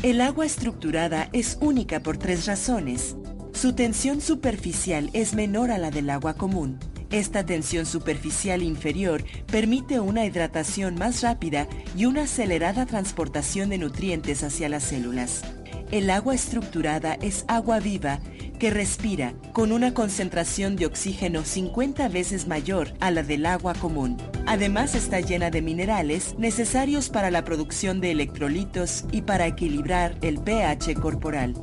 El 0.03 0.21
agua 0.21 0.45
estructurada 0.45 1.29
es 1.31 1.57
única 1.61 2.01
por 2.01 2.17
tres 2.17 2.45
razones. 2.45 3.15
Su 3.53 3.73
tensión 3.73 4.21
superficial 4.21 5.09
es 5.13 5.33
menor 5.33 5.71
a 5.71 5.77
la 5.77 5.91
del 5.91 6.09
agua 6.09 6.33
común. 6.33 6.79
Esta 7.11 7.45
tensión 7.45 7.85
superficial 7.85 8.63
inferior 8.63 9.23
permite 9.51 9.99
una 9.99 10.25
hidratación 10.25 10.95
más 10.95 11.21
rápida 11.21 11.67
y 11.95 12.05
una 12.05 12.23
acelerada 12.23 12.85
transportación 12.85 13.69
de 13.69 13.77
nutrientes 13.77 14.43
hacia 14.43 14.69
las 14.69 14.83
células. 14.83 15.43
El 15.91 16.09
agua 16.09 16.33
estructurada 16.33 17.15
es 17.15 17.43
agua 17.47 17.79
viva 17.79 18.21
que 18.61 18.69
respira 18.69 19.33
con 19.53 19.71
una 19.71 19.95
concentración 19.95 20.75
de 20.75 20.85
oxígeno 20.85 21.43
50 21.43 22.07
veces 22.09 22.47
mayor 22.47 22.93
a 22.99 23.09
la 23.09 23.23
del 23.23 23.47
agua 23.47 23.73
común. 23.73 24.17
Además 24.45 24.93
está 24.93 25.19
llena 25.19 25.49
de 25.49 25.63
minerales 25.63 26.35
necesarios 26.37 27.09
para 27.09 27.31
la 27.31 27.43
producción 27.43 28.01
de 28.01 28.11
electrolitos 28.11 29.05
y 29.11 29.23
para 29.23 29.47
equilibrar 29.47 30.15
el 30.21 30.37
pH 30.37 30.93
corporal. 30.93 31.55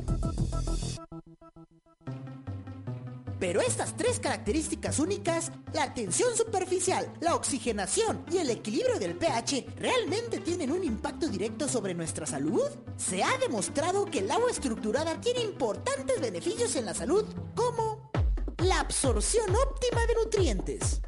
Pero 3.39 3.61
estas 3.61 3.95
tres 3.95 4.19
características 4.19 4.99
únicas, 4.99 5.51
la 5.73 5.93
tensión 5.93 6.35
superficial, 6.35 7.11
la 7.21 7.35
oxigenación 7.35 8.25
y 8.31 8.37
el 8.37 8.49
equilibrio 8.49 8.99
del 8.99 9.15
pH, 9.15 9.65
¿realmente 9.77 10.39
tienen 10.39 10.71
un 10.71 10.83
impacto 10.83 11.27
directo 11.27 11.69
sobre 11.69 11.93
nuestra 11.93 12.25
salud? 12.25 12.69
Se 12.97 13.23
ha 13.23 13.37
demostrado 13.37 14.05
que 14.05 14.19
el 14.19 14.29
agua 14.29 14.51
estructurada 14.51 15.21
tiene 15.21 15.41
importantes 15.41 16.19
beneficios 16.19 16.75
en 16.75 16.85
la 16.85 16.93
salud, 16.93 17.25
como 17.55 18.11
la 18.57 18.81
absorción 18.81 19.49
óptima 19.55 20.05
de 20.05 20.15
nutrientes. 20.15 21.01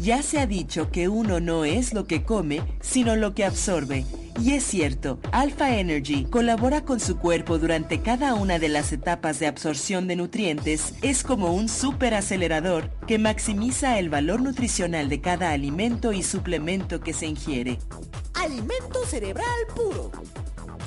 Ya 0.00 0.22
se 0.22 0.38
ha 0.38 0.46
dicho 0.46 0.90
que 0.90 1.08
uno 1.08 1.40
no 1.40 1.66
es 1.66 1.92
lo 1.92 2.06
que 2.06 2.22
come, 2.22 2.62
sino 2.80 3.16
lo 3.16 3.34
que 3.34 3.44
absorbe. 3.44 4.06
Y 4.40 4.52
es 4.52 4.64
cierto, 4.64 5.20
Alpha 5.30 5.76
Energy 5.76 6.24
colabora 6.24 6.86
con 6.86 7.00
su 7.00 7.18
cuerpo 7.18 7.58
durante 7.58 8.00
cada 8.00 8.32
una 8.32 8.58
de 8.58 8.70
las 8.70 8.94
etapas 8.94 9.38
de 9.40 9.46
absorción 9.46 10.08
de 10.08 10.16
nutrientes. 10.16 10.94
Es 11.02 11.22
como 11.22 11.52
un 11.52 11.68
superacelerador 11.68 12.88
que 13.06 13.18
maximiza 13.18 13.98
el 13.98 14.08
valor 14.08 14.40
nutricional 14.40 15.10
de 15.10 15.20
cada 15.20 15.50
alimento 15.50 16.14
y 16.14 16.22
suplemento 16.22 17.00
que 17.00 17.12
se 17.12 17.26
ingiere. 17.26 17.78
Alimento 18.32 19.04
cerebral 19.04 19.44
puro 19.74 20.10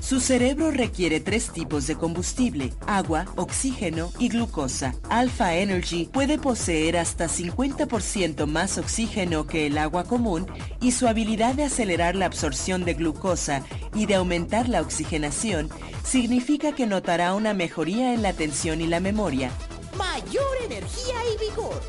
su 0.04 0.20
cerebro 0.20 0.70
requiere 0.70 1.22
tres 1.22 1.52
tipos 1.52 1.88
de 1.88 1.96
combustible, 1.96 2.74
agua, 2.88 3.26
oxígeno 3.38 4.12
y 4.20 4.28
glucosa. 4.28 4.94
Alpha 5.10 5.56
Energy 5.56 6.10
puede 6.12 6.38
poseer 6.38 6.98
hasta 6.98 7.30
50% 7.30 8.46
más 8.46 8.78
oxígeno 8.78 9.48
que 9.48 9.66
el 9.66 9.78
agua 9.78 10.04
común 10.04 10.46
y 10.82 10.92
su 10.92 11.08
habilidad 11.08 11.56
de 11.56 11.64
acelerar 11.64 12.18
la 12.18 12.26
absorción 12.26 12.84
de 12.84 12.96
glucosa 12.96 13.64
y 13.96 14.06
de 14.06 14.16
aumentar 14.16 14.68
la 14.68 14.82
oxigenación 14.82 15.70
significa 16.04 16.74
que 16.74 16.86
notará 16.86 17.34
una 17.34 17.54
mejoría 17.54 18.14
en 18.14 18.24
la 18.24 18.30
atención 18.30 18.82
y 18.82 18.88
la 18.88 19.00
memoria. 19.00 19.52
Mayor 19.98 20.58
energía 20.66 21.16
y 21.34 21.50
vigor 21.50 21.82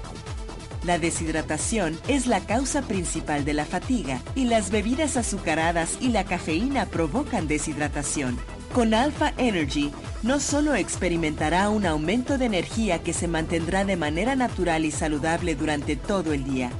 la 0.84 0.98
deshidratación 0.98 1.98
es 2.08 2.26
la 2.26 2.40
causa 2.40 2.82
principal 2.82 3.44
de 3.44 3.54
la 3.54 3.64
fatiga 3.64 4.20
y 4.34 4.44
las 4.44 4.70
bebidas 4.70 5.16
azucaradas 5.16 5.96
y 6.00 6.08
la 6.08 6.24
cafeína 6.24 6.86
provocan 6.86 7.48
deshidratación. 7.48 8.38
Con 8.74 8.92
Alpha 8.92 9.32
Energy 9.36 9.92
no 10.22 10.40
solo 10.40 10.74
experimentará 10.74 11.68
un 11.68 11.86
aumento 11.86 12.38
de 12.38 12.46
energía 12.46 13.02
que 13.02 13.12
se 13.12 13.28
mantendrá 13.28 13.84
de 13.84 13.96
manera 13.96 14.36
natural 14.36 14.84
y 14.84 14.90
saludable 14.90 15.54
durante 15.54 15.96
todo 15.96 16.32
el 16.32 16.44
día. 16.44 16.70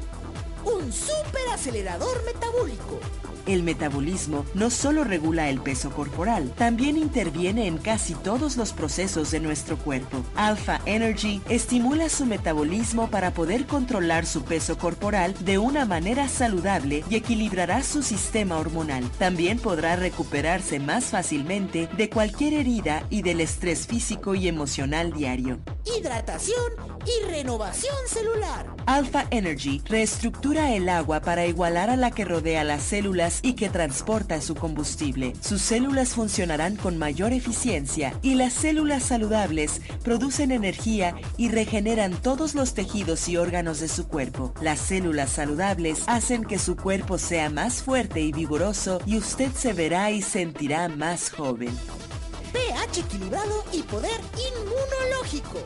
Un 0.65 0.93
super 0.93 1.43
acelerador 1.53 2.25
metabólico. 2.25 3.01
El 3.47 3.63
metabolismo 3.63 4.47
no 4.55 4.71
solo 4.71 5.05
regula 5.05 5.51
el 5.51 5.61
peso 5.61 5.91
corporal, 5.91 6.51
también 6.57 6.97
interviene 6.97 7.67
en 7.67 7.77
casi 7.77 8.15
todos 8.15 8.57
los 8.57 8.73
procesos 8.73 9.31
de 9.31 9.41
nuestro 9.41 9.77
cuerpo. 9.77 10.25
Alpha 10.35 10.81
Energy 10.87 11.43
estimula 11.51 12.09
su 12.09 12.25
metabolismo 12.25 13.11
para 13.11 13.33
poder 13.33 13.67
controlar 13.67 14.25
su 14.25 14.45
peso 14.45 14.79
corporal 14.79 15.35
de 15.41 15.59
una 15.59 15.85
manera 15.85 16.29
saludable 16.29 17.05
y 17.11 17.17
equilibrará 17.17 17.83
su 17.83 18.03
sistema 18.03 18.57
hormonal. 18.57 19.11
También 19.19 19.59
podrá 19.59 19.97
recuperarse 19.97 20.81
más 20.81 21.05
fácilmente 21.07 21.89
de 21.99 22.09
cualquier 22.09 22.55
herida 22.55 23.05
y 23.11 23.21
del 23.23 23.41
estrés 23.41 23.87
físico 23.87 24.35
y 24.35 24.49
emocional 24.49 25.13
diario. 25.13 25.61
Hidratación 25.85 26.73
y 27.05 27.31
renovación 27.31 27.95
celular. 28.07 28.75
Alpha 28.87 29.27
Energy 29.31 29.83
reestructura 29.85 30.75
el 30.75 30.89
agua 30.89 31.21
para 31.21 31.45
igualar 31.47 31.91
a 31.91 31.97
la 31.97 32.11
que 32.11 32.25
rodea 32.25 32.65
las 32.65 32.83
células 32.83 33.34
y 33.43 33.55
que 33.55 33.69
transporta 33.69 34.41
su 34.41 34.55
combustible. 34.55 35.33
Sus 35.41 35.63
células 35.63 36.11
funcionarán 36.11 36.77
con 36.77 36.99
mayor 36.99 37.33
eficiencia 37.33 38.19
y 38.23 38.35
las 38.35 38.53
células 38.53 39.03
saludables 39.03 39.81
producen 40.03 40.53
energía 40.53 41.15
y 41.37 41.51
regeneran 41.51 42.21
todos 42.21 42.55
los 42.55 42.75
tejidos 42.75 43.29
y 43.29 43.37
órganos 43.37 43.81
de 43.81 43.89
su 43.89 44.07
cuerpo. 44.07 44.53
Las 44.61 44.81
células 44.81 45.31
saludables 45.31 46.03
hacen 46.07 46.45
que 46.45 46.59
su 46.59 46.77
cuerpo 46.77 47.19
sea 47.19 47.51
más 47.51 47.83
fuerte 47.83 48.21
y 48.21 48.33
vigoroso 48.33 49.01
y 49.07 49.19
usted 49.19 49.51
se 49.53 49.73
verá 49.73 50.11
y 50.11 50.23
sentirá 50.23 50.89
más 50.89 51.31
joven. 51.31 51.77
pH 52.53 53.01
equilibrado 53.01 53.65
y 53.73 53.83
poder 53.83 54.21
inmunológico. 54.37 55.59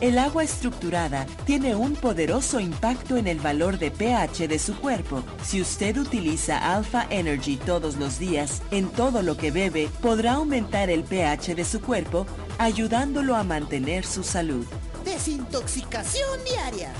El 0.00 0.18
agua 0.18 0.42
estructurada 0.42 1.24
tiene 1.46 1.76
un 1.76 1.94
poderoso 1.94 2.58
impacto 2.60 3.16
en 3.16 3.26
el 3.26 3.38
valor 3.38 3.78
de 3.78 3.90
pH 3.90 4.48
de 4.48 4.58
su 4.58 4.76
cuerpo. 4.76 5.22
Si 5.42 5.60
usted 5.60 5.96
utiliza 5.96 6.74
Alpha 6.74 7.06
Energy 7.10 7.56
todos 7.56 7.96
los 7.96 8.18
días, 8.18 8.60
en 8.70 8.88
todo 8.88 9.22
lo 9.22 9.36
que 9.36 9.50
bebe, 9.50 9.88
podrá 10.02 10.34
aumentar 10.34 10.90
el 10.90 11.04
pH 11.04 11.54
de 11.54 11.64
su 11.64 11.80
cuerpo, 11.80 12.26
ayudándolo 12.58 13.36
a 13.36 13.44
mantener 13.44 14.04
su 14.04 14.24
salud. 14.24 14.66
Desintoxicación 15.04 16.44
diaria. 16.44 16.92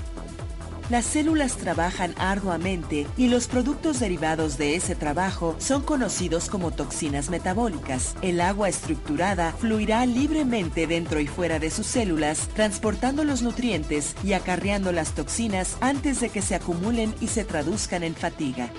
Las 0.91 1.07
células 1.07 1.57
trabajan 1.57 2.15
arduamente 2.19 3.07
y 3.17 3.29
los 3.29 3.47
productos 3.47 4.01
derivados 4.01 4.59
de 4.59 4.77
ese 4.77 4.95
trabajo 4.95 5.57
son 5.59 5.83
conocidos 5.83 6.51
como 6.51 6.73
toxinas 6.73 7.31
metabólicas. 7.31 8.15
El 8.21 8.39
agua 8.43 8.69
estructurada 8.69 9.53
fluirá 9.53 10.05
libremente 10.05 10.87
dentro 10.87 11.21
y 11.21 11.27
fuera 11.27 11.59
de 11.59 11.71
sus 11.71 11.87
células, 11.87 12.49
transportando 12.55 13.25
los 13.25 13.41
nutrientes 13.41 14.15
y 14.23 14.35
acarreando 14.35 14.93
las 14.93 15.15
toxinas 15.15 15.79
antes 15.81 16.21
de 16.21 16.29
que 16.29 16.43
se 16.43 16.55
acumulen 16.55 17.15
y 17.19 17.29
se 17.29 17.45
traduzcan 17.45 18.03
en 18.03 18.15
fatiga. 18.15 18.71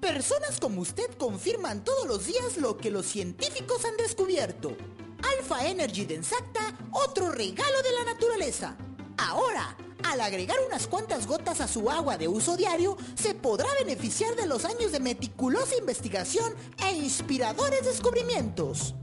Personas 0.00 0.60
como 0.60 0.82
usted 0.82 1.10
confirman 1.16 1.82
todos 1.82 2.06
los 2.06 2.26
días 2.26 2.58
lo 2.58 2.76
que 2.76 2.90
los 2.90 3.06
científicos 3.06 3.86
han 3.86 3.96
descubierto. 3.96 4.76
Alpha 5.38 5.66
Energy 5.66 6.04
de 6.04 6.20
otro 6.92 7.30
regalo 7.30 7.82
de 7.82 7.92
la 7.92 8.12
naturaleza. 8.12 8.76
Ahora, 9.18 9.76
al 10.04 10.20
agregar 10.20 10.56
unas 10.66 10.86
cuantas 10.86 11.26
gotas 11.26 11.60
a 11.60 11.66
su 11.66 11.90
agua 11.90 12.16
de 12.16 12.28
uso 12.28 12.56
diario, 12.56 12.96
se 13.16 13.34
podrá 13.34 13.66
beneficiar 13.80 14.36
de 14.36 14.46
los 14.46 14.64
años 14.64 14.92
de 14.92 15.00
meticulosa 15.00 15.76
investigación 15.76 16.54
e 16.86 16.92
inspiradores 16.92 17.84
descubrimientos. 17.84 18.94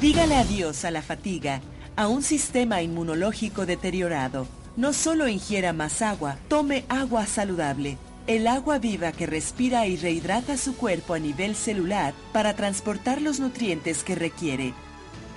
Dígale 0.00 0.36
adiós 0.36 0.84
a 0.84 0.90
la 0.90 1.02
fatiga, 1.02 1.60
a 1.94 2.08
un 2.08 2.22
sistema 2.22 2.80
inmunológico 2.80 3.66
deteriorado. 3.66 4.46
No 4.76 4.92
solo 4.92 5.28
ingiera 5.28 5.72
más 5.72 6.00
agua, 6.00 6.38
tome 6.48 6.84
agua 6.88 7.26
saludable. 7.26 7.98
El 8.26 8.46
agua 8.46 8.78
viva 8.78 9.12
que 9.12 9.26
respira 9.26 9.86
y 9.86 9.96
rehidrata 9.96 10.56
su 10.56 10.76
cuerpo 10.76 11.14
a 11.14 11.18
nivel 11.18 11.54
celular 11.54 12.14
para 12.32 12.54
transportar 12.54 13.20
los 13.20 13.40
nutrientes 13.40 14.04
que 14.04 14.14
requiere. 14.14 14.74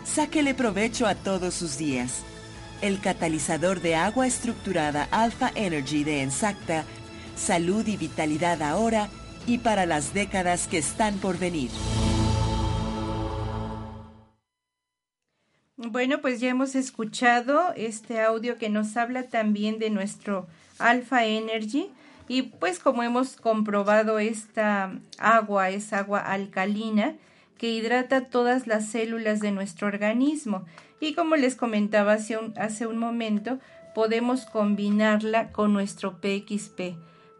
Sáquele 0.05 0.53
provecho 0.53 1.07
a 1.07 1.15
todos 1.15 1.53
sus 1.53 1.77
días 1.77 2.23
el 2.81 2.99
catalizador 2.99 3.81
de 3.81 3.95
agua 3.95 4.27
estructurada 4.27 5.07
Alpha 5.11 5.51
Energy 5.55 6.03
de 6.03 6.21
Ensacta, 6.21 6.83
salud 7.35 7.87
y 7.87 7.97
vitalidad 7.97 8.61
ahora 8.61 9.09
y 9.47 9.59
para 9.59 9.85
las 9.85 10.13
décadas 10.13 10.67
que 10.67 10.77
están 10.77 11.17
por 11.17 11.37
venir. 11.37 11.71
Bueno, 15.77 16.21
pues 16.21 16.39
ya 16.39 16.49
hemos 16.49 16.75
escuchado 16.75 17.73
este 17.75 18.21
audio 18.21 18.57
que 18.57 18.69
nos 18.69 18.97
habla 18.97 19.23
también 19.23 19.79
de 19.79 19.89
nuestro 19.89 20.47
Alpha 20.77 21.25
Energy 21.25 21.89
y 22.27 22.43
pues 22.43 22.79
como 22.79 23.03
hemos 23.03 23.35
comprobado 23.35 24.19
esta 24.19 24.93
agua 25.17 25.69
es 25.69 25.91
agua 25.91 26.19
alcalina 26.19 27.15
que 27.61 27.69
hidrata 27.69 28.21
todas 28.21 28.65
las 28.65 28.87
células 28.87 29.39
de 29.39 29.51
nuestro 29.51 29.85
organismo 29.85 30.65
y 30.99 31.13
como 31.13 31.35
les 31.35 31.53
comentaba 31.53 32.13
hace 32.13 32.87
un, 32.87 32.97
momento, 32.97 33.59
podemos 33.93 34.45
combinarla 34.47 35.51
con 35.51 35.71
nuestro 35.71 36.19
PXP 36.19 36.95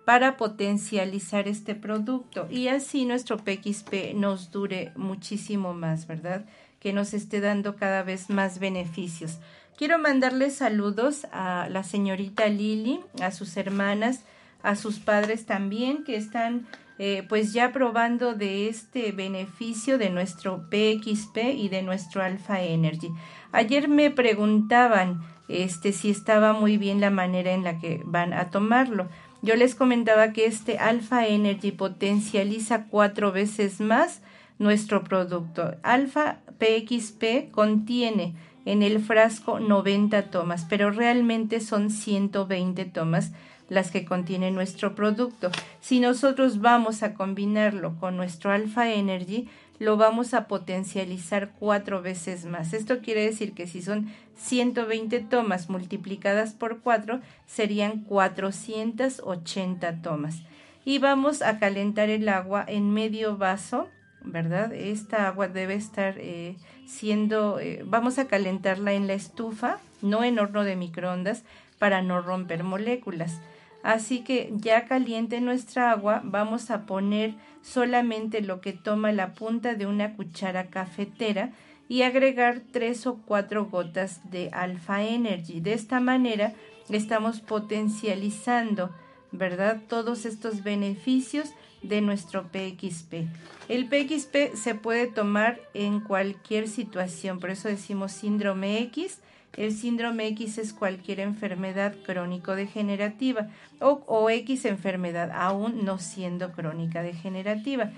para 0.05 0.37
potencializar 0.37 1.47
este 1.47 1.73
producto 1.73 2.47
y 2.51 2.67
así 2.67 3.05
nuestro 3.05 3.37
PXP 3.37 4.13
nos 4.13 4.51
dure 4.51 4.91
muchísimo 4.95 5.73
más, 5.73 6.05
¿verdad? 6.05 6.45
Que 6.79 6.93
nos 6.93 7.15
esté 7.15 7.39
dando 7.39 7.75
cada 7.75 8.03
vez 8.03 8.29
más 8.29 8.59
beneficios. 8.59 9.39
Quiero 9.75 9.97
mandarles 9.97 10.53
saludos 10.53 11.25
a 11.31 11.67
la 11.71 11.81
señorita 11.83 12.45
Lili, 12.45 12.99
a 13.19 13.31
sus 13.31 13.57
hermanas, 13.57 14.23
a 14.61 14.75
sus 14.75 14.99
padres 14.99 15.47
también 15.47 16.03
que 16.03 16.15
están 16.15 16.67
eh, 17.03 17.25
pues 17.27 17.51
ya 17.51 17.71
probando 17.71 18.35
de 18.35 18.67
este 18.67 19.11
beneficio 19.11 19.97
de 19.97 20.11
nuestro 20.11 20.69
PXP 20.69 21.37
y 21.57 21.67
de 21.67 21.81
nuestro 21.81 22.21
Alpha 22.21 22.61
Energy. 22.61 23.09
Ayer 23.51 23.87
me 23.87 24.11
preguntaban 24.11 25.19
este 25.47 25.93
si 25.93 26.11
estaba 26.11 26.53
muy 26.53 26.77
bien 26.77 27.01
la 27.01 27.09
manera 27.09 27.53
en 27.53 27.63
la 27.63 27.79
que 27.79 28.03
van 28.05 28.33
a 28.33 28.51
tomarlo. 28.51 29.09
Yo 29.41 29.55
les 29.55 29.73
comentaba 29.73 30.31
que 30.31 30.45
este 30.45 30.77
Alpha 30.77 31.25
Energy 31.25 31.71
potencializa 31.71 32.85
cuatro 32.85 33.31
veces 33.31 33.81
más 33.81 34.21
nuestro 34.59 35.03
producto. 35.03 35.73
Alpha 35.81 36.41
PXP 36.59 37.49
contiene 37.49 38.35
en 38.65 38.83
el 38.83 38.99
frasco 38.99 39.59
90 39.59 40.29
tomas, 40.29 40.67
pero 40.69 40.91
realmente 40.91 41.61
son 41.61 41.89
120 41.89 42.85
tomas 42.85 43.31
las 43.71 43.89
que 43.89 44.03
contiene 44.03 44.51
nuestro 44.51 44.95
producto. 44.95 45.49
Si 45.79 46.01
nosotros 46.01 46.59
vamos 46.59 47.03
a 47.03 47.13
combinarlo 47.13 47.95
con 48.01 48.17
nuestro 48.17 48.51
Alpha 48.51 48.91
Energy, 48.91 49.47
lo 49.79 49.95
vamos 49.95 50.33
a 50.33 50.49
potencializar 50.49 51.53
cuatro 51.57 52.01
veces 52.01 52.43
más. 52.43 52.73
Esto 52.73 52.99
quiere 52.99 53.23
decir 53.23 53.53
que 53.53 53.67
si 53.67 53.81
son 53.81 54.11
120 54.35 55.21
tomas 55.21 55.69
multiplicadas 55.69 56.51
por 56.51 56.81
4, 56.81 57.21
serían 57.45 58.03
480 58.03 60.01
tomas. 60.01 60.43
Y 60.83 60.99
vamos 60.99 61.41
a 61.41 61.57
calentar 61.57 62.09
el 62.09 62.27
agua 62.27 62.65
en 62.67 62.93
medio 62.93 63.37
vaso, 63.37 63.87
¿verdad? 64.21 64.73
Esta 64.73 65.29
agua 65.29 65.47
debe 65.47 65.75
estar 65.75 66.15
eh, 66.17 66.57
siendo, 66.85 67.61
eh, 67.61 67.83
vamos 67.85 68.19
a 68.19 68.27
calentarla 68.27 68.91
en 68.91 69.07
la 69.07 69.13
estufa, 69.13 69.79
no 70.01 70.25
en 70.25 70.39
horno 70.39 70.65
de 70.65 70.75
microondas, 70.75 71.45
para 71.79 72.01
no 72.01 72.21
romper 72.21 72.65
moléculas. 72.65 73.39
Así 73.83 74.23
que 74.23 74.51
ya 74.55 74.85
caliente 74.85 75.41
nuestra 75.41 75.91
agua, 75.91 76.21
vamos 76.23 76.69
a 76.71 76.85
poner 76.85 77.35
solamente 77.61 78.41
lo 78.41 78.61
que 78.61 78.73
toma 78.73 79.11
la 79.11 79.33
punta 79.33 79.75
de 79.75 79.85
una 79.85 80.15
cuchara 80.15 80.67
cafetera 80.67 81.51
y 81.87 82.03
agregar 82.03 82.61
tres 82.71 83.05
o 83.07 83.17
cuatro 83.25 83.65
gotas 83.65 84.21
de 84.31 84.49
Alpha 84.53 85.03
Energy. 85.03 85.59
De 85.59 85.73
esta 85.73 85.99
manera 85.99 86.53
estamos 86.89 87.41
potencializando, 87.41 88.91
¿verdad? 89.31 89.81
Todos 89.87 90.25
estos 90.25 90.63
beneficios 90.63 91.51
de 91.81 92.01
nuestro 92.01 92.43
PXP. 92.51 93.27
El 93.67 93.87
PXP 93.87 94.55
se 94.55 94.75
puede 94.75 95.07
tomar 95.07 95.59
en 95.73 95.99
cualquier 95.99 96.67
situación, 96.67 97.39
por 97.39 97.49
eso 97.49 97.67
decimos 97.67 98.11
síndrome 98.11 98.79
X 98.83 99.19
el 99.57 99.73
síndrome 99.73 100.27
X 100.29 100.57
es 100.57 100.73
cualquier 100.73 101.19
enfermedad 101.19 101.95
crónico-degenerativa 102.05 103.49
o, 103.79 104.03
o 104.07 104.29
X 104.29 104.65
enfermedad, 104.65 105.31
aún 105.33 105.83
no 105.85 105.97
siendo 105.99 106.51
crónica 106.51 107.01
degenerativa. 107.03 107.91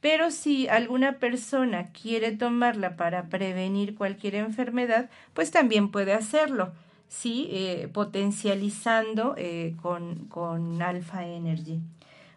Pero 0.00 0.32
si 0.32 0.68
alguna 0.68 1.18
persona 1.18 1.90
quiere 1.92 2.32
tomarla 2.32 2.96
para 2.96 3.28
prevenir 3.28 3.94
cualquier 3.94 4.34
enfermedad, 4.34 5.10
pues 5.32 5.52
también 5.52 5.90
puede 5.90 6.12
hacerlo, 6.12 6.72
sí, 7.08 7.48
eh, 7.52 7.88
potencializando 7.92 9.34
eh, 9.38 9.76
con, 9.80 10.26
con 10.26 10.82
Alpha 10.82 11.24
Energy. 11.24 11.80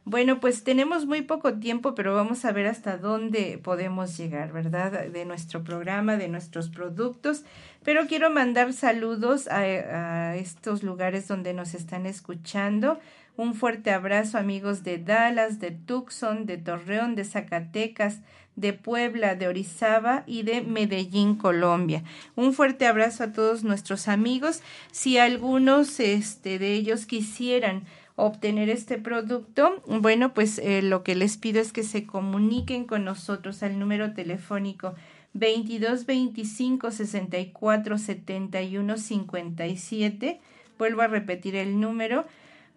Bueno, 0.08 0.40
pues 0.40 0.64
tenemos 0.64 1.08
muy 1.08 1.24
poco 1.24 1.56
tiempo, 1.56 1.96
pero 1.96 2.14
vamos 2.14 2.46
a 2.46 2.52
ver 2.52 2.68
hasta 2.68 3.00
dónde 3.00 3.60
podemos 3.64 4.16
llegar, 4.16 4.54
¿verdad? 4.54 5.08
De 5.08 5.26
nuestro 5.26 5.64
programa, 5.64 6.18
de 6.18 6.28
nuestros 6.28 6.70
productos. 6.70 7.44
Pero 7.86 8.08
quiero 8.08 8.32
mandar 8.32 8.74
saludos 8.74 9.48
a, 9.48 10.36
estos 10.36 10.82
lugares 10.82 11.28
donde 11.28 11.54
nos 11.54 11.76
están 11.76 12.08
escuchando. 12.08 13.00
Un 13.38 13.54
fuerte 13.54 13.92
abrazo 13.92 14.40
amigos 14.40 14.84
de 14.84 14.98
Dallas, 14.98 15.60
de 15.60 15.70
Tucson, 15.70 16.48
de 16.48 16.58
Torreón, 16.58 17.14
de 17.14 17.24
Zacatecas, 17.26 18.22
de 18.56 18.74
Puebla, 18.74 19.36
de 19.36 19.48
Orizaba 19.48 20.24
y 20.26 20.42
de 20.42 20.62
Medellín, 20.62 21.36
Colombia. 21.36 22.04
Un 22.36 22.54
fuerte 22.54 22.88
abrazo 22.88 23.26
a 23.26 23.34
todos 23.34 23.64
nuestros 23.64 24.08
amigos. 24.08 24.64
Si 24.92 25.20
algunos 25.20 26.00
este, 26.00 26.58
de 26.58 26.74
ellos 26.74 27.06
quisieran 27.06 27.84
obtener 28.16 28.70
este 28.70 28.98
producto, 28.98 29.84
bueno, 29.86 30.34
pues 30.34 30.58
eh, 30.58 30.82
lo 30.82 31.04
que 31.04 31.14
les 31.14 31.38
pido 31.38 31.62
es 31.62 31.72
que 31.72 31.84
se 31.84 32.08
comuniquen 32.08 32.86
con 32.86 33.06
nosotros 33.06 33.62
al 33.62 33.78
número 33.78 34.14
telefónico 34.14 34.96
22 35.36 36.06
25 36.06 36.92
64 36.92 37.98
71 37.98 38.98
57. 38.98 40.40
Vuelvo 40.78 41.02
a 41.02 41.08
repetir 41.08 41.56
el 41.56 41.80
número 41.80 42.26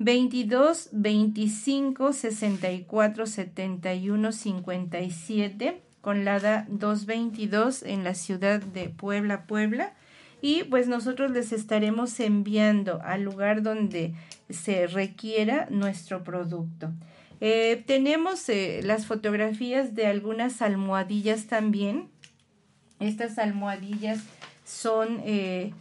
22 0.00 0.90
25 0.92 2.12
64 2.12 3.26
71 3.26 4.32
57 4.32 5.82
con 6.00 6.24
la 6.24 6.40
DA 6.40 6.66
222 6.68 7.84
en 7.84 8.02
la 8.02 8.14
ciudad 8.14 8.60
de 8.60 8.88
Puebla, 8.88 9.46
Puebla. 9.46 9.94
Y 10.40 10.64
pues 10.64 10.88
nosotros 10.88 11.30
les 11.30 11.52
estaremos 11.52 12.18
enviando 12.18 13.00
al 13.02 13.22
lugar 13.22 13.62
donde 13.62 14.14
se 14.50 14.88
requiera 14.88 15.68
nuestro 15.70 16.24
producto. 16.24 16.92
Eh, 17.40 17.84
tenemos 17.86 18.48
eh, 18.48 18.80
las 18.82 19.06
fotografías 19.06 19.94
de 19.94 20.06
algunas 20.06 20.60
almohadillas 20.60 21.46
también. 21.46 22.08
Estas 23.00 23.38
almohadillas 23.38 24.20
son 24.64 25.20
eh, 25.24 25.72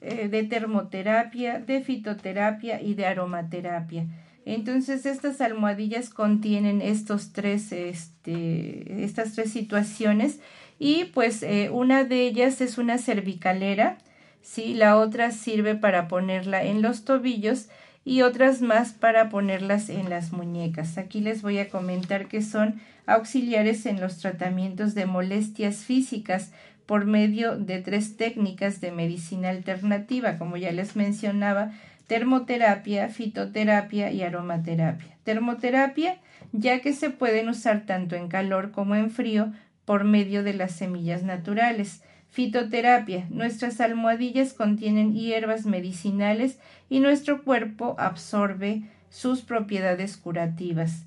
eh, 0.00 0.28
de 0.28 0.42
termoterapia, 0.44 1.58
de 1.60 1.82
fitoterapia 1.82 2.80
y 2.80 2.94
de 2.94 3.06
aromaterapia. 3.06 4.06
Entonces 4.44 5.06
estas 5.06 5.40
almohadillas 5.40 6.10
contienen 6.10 6.82
estos 6.82 7.32
tres, 7.32 7.70
este, 7.70 9.04
estas 9.04 9.34
tres 9.34 9.52
situaciones 9.52 10.40
y 10.78 11.04
pues 11.04 11.44
eh, 11.44 11.70
una 11.70 12.02
de 12.02 12.22
ellas 12.22 12.60
es 12.60 12.78
una 12.78 12.98
cervicalera, 12.98 13.98
¿sí? 14.40 14.74
la 14.74 14.96
otra 14.96 15.30
sirve 15.30 15.76
para 15.76 16.08
ponerla 16.08 16.64
en 16.64 16.82
los 16.82 17.04
tobillos 17.04 17.68
y 18.04 18.22
otras 18.22 18.62
más 18.62 18.92
para 18.92 19.28
ponerlas 19.28 19.88
en 19.88 20.10
las 20.10 20.32
muñecas. 20.32 20.98
Aquí 20.98 21.20
les 21.20 21.42
voy 21.42 21.58
a 21.58 21.68
comentar 21.68 22.26
que 22.26 22.42
son 22.42 22.80
auxiliares 23.06 23.86
en 23.86 24.00
los 24.00 24.18
tratamientos 24.18 24.94
de 24.94 25.06
molestias 25.06 25.84
físicas 25.84 26.52
por 26.86 27.04
medio 27.06 27.56
de 27.56 27.80
tres 27.80 28.16
técnicas 28.16 28.80
de 28.80 28.90
medicina 28.90 29.50
alternativa, 29.50 30.38
como 30.38 30.56
ya 30.56 30.72
les 30.72 30.96
mencionaba, 30.96 31.72
termoterapia, 32.06 33.08
fitoterapia 33.08 34.10
y 34.10 34.22
aromaterapia. 34.22 35.16
Termoterapia, 35.24 36.18
ya 36.52 36.80
que 36.80 36.92
se 36.92 37.10
pueden 37.10 37.48
usar 37.48 37.86
tanto 37.86 38.16
en 38.16 38.28
calor 38.28 38.72
como 38.72 38.96
en 38.96 39.10
frío 39.10 39.52
por 39.84 40.04
medio 40.04 40.42
de 40.42 40.54
las 40.54 40.72
semillas 40.72 41.22
naturales. 41.22 42.02
Fitoterapia. 42.32 43.26
Nuestras 43.28 43.80
almohadillas 43.82 44.54
contienen 44.54 45.14
hierbas 45.14 45.66
medicinales 45.66 46.58
y 46.88 47.00
nuestro 47.00 47.42
cuerpo 47.44 47.94
absorbe 47.98 48.82
sus 49.10 49.42
propiedades 49.42 50.16
curativas. 50.16 51.04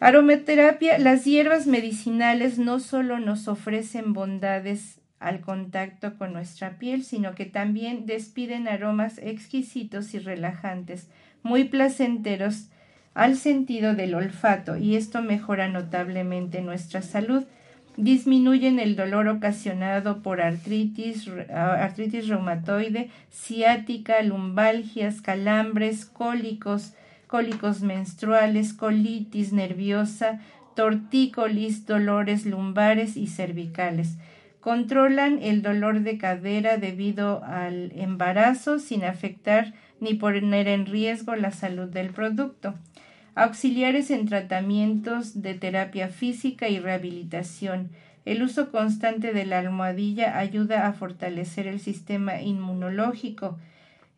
Aromaterapia, 0.00 0.98
las 0.98 1.24
hierbas 1.24 1.68
medicinales 1.68 2.58
no 2.58 2.80
solo 2.80 3.20
nos 3.20 3.46
ofrecen 3.46 4.12
bondades 4.12 4.98
al 5.20 5.40
contacto 5.40 6.18
con 6.18 6.32
nuestra 6.32 6.76
piel, 6.76 7.04
sino 7.04 7.36
que 7.36 7.46
también 7.46 8.04
despiden 8.04 8.66
aromas 8.66 9.18
exquisitos 9.18 10.12
y 10.12 10.18
relajantes, 10.18 11.06
muy 11.44 11.62
placenteros 11.62 12.66
al 13.14 13.36
sentido 13.36 13.94
del 13.94 14.16
olfato, 14.16 14.76
y 14.76 14.96
esto 14.96 15.22
mejora 15.22 15.68
notablemente 15.68 16.62
nuestra 16.62 17.00
salud. 17.00 17.44
Disminuyen 17.96 18.78
el 18.78 18.96
dolor 18.96 19.28
ocasionado 19.28 20.22
por 20.22 20.40
artritis, 20.40 21.28
artritis 21.50 22.26
reumatoide, 22.26 23.10
ciática, 23.30 24.22
lumbalgias, 24.22 25.20
calambres, 25.20 26.06
cólicos, 26.06 26.94
cólicos 27.26 27.82
menstruales, 27.82 28.72
colitis 28.72 29.52
nerviosa, 29.52 30.40
tortícolis, 30.74 31.86
dolores 31.86 32.46
lumbares 32.46 33.18
y 33.18 33.26
cervicales. 33.26 34.16
Controlan 34.60 35.38
el 35.42 35.60
dolor 35.60 36.00
de 36.00 36.16
cadera 36.16 36.78
debido 36.78 37.42
al 37.44 37.92
embarazo 37.94 38.78
sin 38.78 39.04
afectar 39.04 39.74
ni 40.00 40.14
poner 40.14 40.66
en 40.66 40.86
riesgo 40.86 41.36
la 41.36 41.50
salud 41.50 41.88
del 41.88 42.10
producto. 42.10 42.74
Auxiliares 43.34 44.10
en 44.10 44.26
tratamientos 44.26 45.40
de 45.40 45.54
terapia 45.54 46.08
física 46.08 46.68
y 46.68 46.78
rehabilitación. 46.78 47.90
El 48.24 48.42
uso 48.42 48.70
constante 48.70 49.32
de 49.32 49.46
la 49.46 49.58
almohadilla 49.58 50.38
ayuda 50.38 50.86
a 50.86 50.92
fortalecer 50.92 51.66
el 51.66 51.80
sistema 51.80 52.40
inmunológico. 52.40 53.58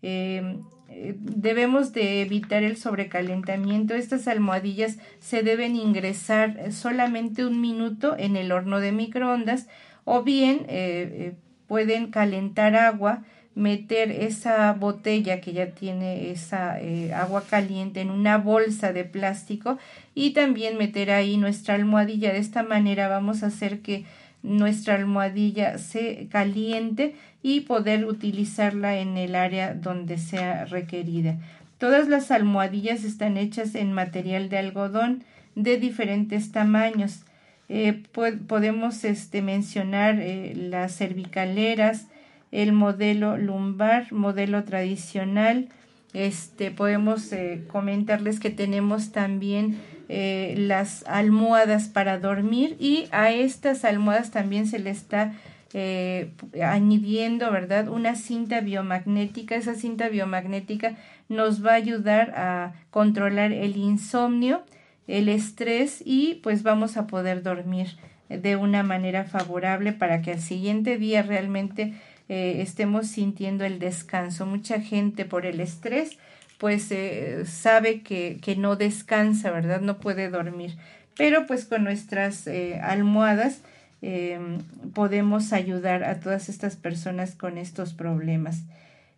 Eh, 0.03 0.59
debemos 0.89 1.93
de 1.93 2.23
evitar 2.23 2.63
el 2.63 2.77
sobrecalentamiento. 2.77 3.95
Estas 3.95 4.29
almohadillas 4.29 4.99
se 5.21 5.43
deben 5.43 5.77
ingresar 5.77 6.73
solamente 6.73 7.47
un 7.47 7.61
minuto 7.61 8.17
en 8.19 8.37
el 8.37 8.53
horno 8.53 8.81
de 8.81 8.93
microondas 8.93 9.69
o 10.05 10.23
bien 10.23 10.67
eh, 10.69 11.09
eh, 11.13 11.35
pueden 11.67 12.11
calentar 12.11 12.77
agua, 12.77 13.25
meter 13.55 14.11
esa 14.11 14.73
botella 14.73 15.41
que 15.41 15.53
ya 15.53 15.71
tiene 15.71 16.31
esa 16.31 16.81
eh, 16.81 17.13
agua 17.15 17.45
caliente 17.49 18.01
en 18.01 18.11
una 18.11 18.39
bolsa 18.39 18.93
de 18.93 19.05
plástico 19.05 19.79
y 20.15 20.31
también 20.31 20.77
meter 20.77 21.11
ahí 21.11 21.37
nuestra 21.37 21.75
almohadilla. 21.75 22.33
De 22.33 22.39
esta 22.39 22.63
manera 22.63 23.09
vamos 23.09 23.43
a 23.43 23.47
hacer 23.47 23.81
que 23.81 24.05
nuestra 24.43 24.95
almohadilla 24.97 25.79
se 25.79 26.29
caliente 26.31 27.15
y 27.43 27.61
poder 27.61 28.07
utilizarla 28.07 28.99
en 28.99 29.17
el 29.17 29.35
área 29.35 29.75
donde 29.75 30.19
sea 30.19 30.65
requerida. 30.65 31.37
Todas 31.79 32.09
las 32.09 32.31
almohadillas 32.31 33.05
están 33.05 33.37
hechas 33.37 33.75
en 33.75 33.93
material 33.93 34.49
de 34.49 34.59
algodón 34.59 35.25
de 35.55 35.79
diferentes 35.79 36.53
tamaños. 36.53 37.23
Eh, 37.69 38.03
podemos 38.47 39.05
este, 39.05 39.43
mencionar 39.43 40.19
eh, 40.21 40.55
las 40.55 40.97
cervicaleras, 40.97 42.07
el 42.55 42.73
modelo 42.73 43.37
lumbar, 43.37 44.13
modelo 44.13 44.65
tradicional. 44.65 45.69
Este, 46.13 46.71
podemos 46.71 47.33
eh, 47.33 47.65
comentarles 47.67 48.41
que 48.41 48.51
tenemos 48.51 49.13
también 49.13 49.79
las 50.07 51.03
almohadas 51.09 51.89
para 51.89 52.19
dormir 52.19 52.77
y 52.79 53.09
a 53.11 53.33
estas 53.33 53.87
almohadas 53.87 54.31
también 54.31 54.67
se 54.67 54.79
le 54.79 54.91
está 54.91 55.33
eh, 55.77 56.31
añadiendo, 56.63 57.51
¿verdad? 57.51 57.89
Una 57.89 58.15
cinta 58.15 58.61
biomagnética. 58.61 59.57
Esa 59.57 59.75
cinta 59.75 60.09
biomagnética 60.09 60.95
nos 61.29 61.67
va 61.67 61.73
a 61.73 61.75
ayudar 61.75 62.31
a 62.37 62.75
controlar 62.91 63.51
el 63.51 63.77
insomnio, 63.77 64.63
el 65.09 65.29
estrés 65.29 66.01
y 66.05 66.37
pues 66.45 66.63
vamos 66.63 66.97
a 66.97 67.09
poder 67.09 67.43
dormir 67.43 67.89
de 68.29 68.55
una 68.55 68.85
manera 68.85 69.25
favorable 69.25 69.93
para 69.93 70.23
que 70.23 70.31
al 70.31 70.41
siguiente 70.41 70.97
día 70.97 71.23
realmente 71.23 71.95
eh, 72.29 72.57
estemos 72.61 73.09
sintiendo 73.09 73.65
el 73.65 73.79
descanso. 73.79 74.47
Mucha 74.47 74.81
gente 74.81 75.25
por 75.25 75.47
el 75.47 75.61
estrés 75.61 76.19
pues 76.59 76.91
eh, 76.93 77.45
sabe 77.47 78.01
que, 78.03 78.39
que, 78.41 78.57
no 78.57 78.77
descansa, 78.77 79.51
¿verdad? 79.51 79.81
No 79.81 79.99
puede 79.99 80.31
dormir. 80.31 80.77
Pero 81.17 81.47
pues 81.47 81.65
con 81.65 81.85
nuestras 81.85 82.49
almohadas 82.81 83.61
Em, 84.07 84.59
podemos 84.93 85.55
ayudar 85.55 86.05
a 86.05 86.21
todas 86.21 86.51
estas 86.51 86.77
personas 86.77 87.35
con 87.35 87.57
estos 87.57 87.95
problemas. 87.95 88.65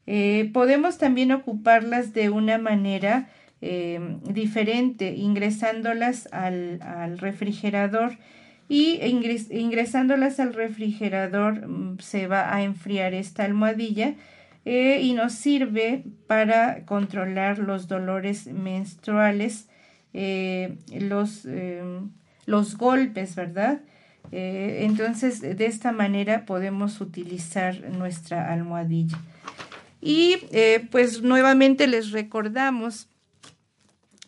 Eh, 0.07 0.49
podemos 0.55 0.97
también 0.97 1.33
ocuparlas 1.33 2.13
de 2.13 2.31
una 2.31 2.57
manera 2.57 3.29
diferente, 4.29 5.15
ingresándolas 5.17 6.29
al 6.31 7.19
refrigerador 7.19 8.13
y 8.69 8.99
ingresándolas 9.51 10.41
al 10.41 10.55
refrigerador 10.55 11.67
mm, 11.67 11.99
se 12.01 12.27
va 12.27 12.55
a 12.55 12.63
enfriar 12.63 13.15
esta 13.15 13.45
almohadilla 13.45 14.15
eh, 14.65 15.01
y 15.01 15.13
nos 15.13 15.33
sirve 15.33 16.03
para 16.27 16.85
controlar 16.87 17.61
los 17.61 17.87
dolores 17.87 18.49
menstruales, 18.49 19.69
eh, 20.13 20.77
los, 20.91 21.47
em, 21.47 22.11
los 22.47 22.77
golpes, 22.77 23.37
¿verdad? 23.37 23.81
Eh, 24.33 24.81
entonces, 24.83 25.41
de 25.41 25.67
esta 25.67 25.93
manera 25.93 26.45
podemos 26.47 27.01
utilizar 27.01 27.81
nuestra 27.91 28.53
almohadilla. 28.53 29.19
Y 30.01 30.37
pues 30.91 31.23
nuevamente 31.23 31.87
les 31.87 32.13
recordamos 32.13 33.09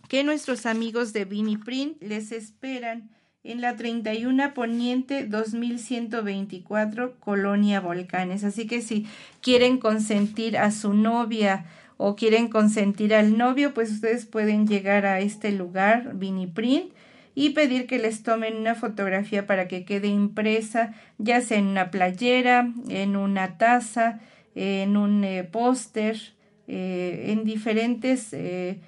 que 0.08 0.24
nuestros 0.24 0.66
amigos 0.66 1.12
de 1.12 1.26
Print 1.26 2.02
les 2.02 2.32
esperan 2.32 3.10
en 3.48 3.62
la 3.62 3.76
31 3.76 4.52
Poniente 4.52 5.24
2124 5.24 7.14
Colonia 7.18 7.80
Volcanes. 7.80 8.44
Así 8.44 8.66
que 8.66 8.82
si 8.82 9.06
quieren 9.40 9.78
consentir 9.78 10.58
a 10.58 10.70
su 10.70 10.92
novia 10.92 11.64
o 11.96 12.14
quieren 12.14 12.48
consentir 12.48 13.14
al 13.14 13.38
novio, 13.38 13.72
pues 13.72 13.90
ustedes 13.90 14.26
pueden 14.26 14.68
llegar 14.68 15.06
a 15.06 15.20
este 15.20 15.50
lugar, 15.50 16.14
Viniprint, 16.14 16.92
y 17.34 17.50
pedir 17.50 17.86
que 17.86 17.98
les 17.98 18.22
tomen 18.22 18.54
una 18.56 18.74
fotografía 18.74 19.46
para 19.46 19.66
que 19.66 19.86
quede 19.86 20.08
impresa, 20.08 20.92
ya 21.16 21.40
sea 21.40 21.56
en 21.56 21.68
una 21.68 21.90
playera, 21.90 22.70
en 22.90 23.16
una 23.16 23.56
taza, 23.56 24.20
en 24.54 24.98
un 24.98 25.24
eh, 25.24 25.44
póster, 25.44 26.20
eh, 26.66 27.28
en 27.28 27.44
diferentes 27.44 28.28
eh, 28.32 28.80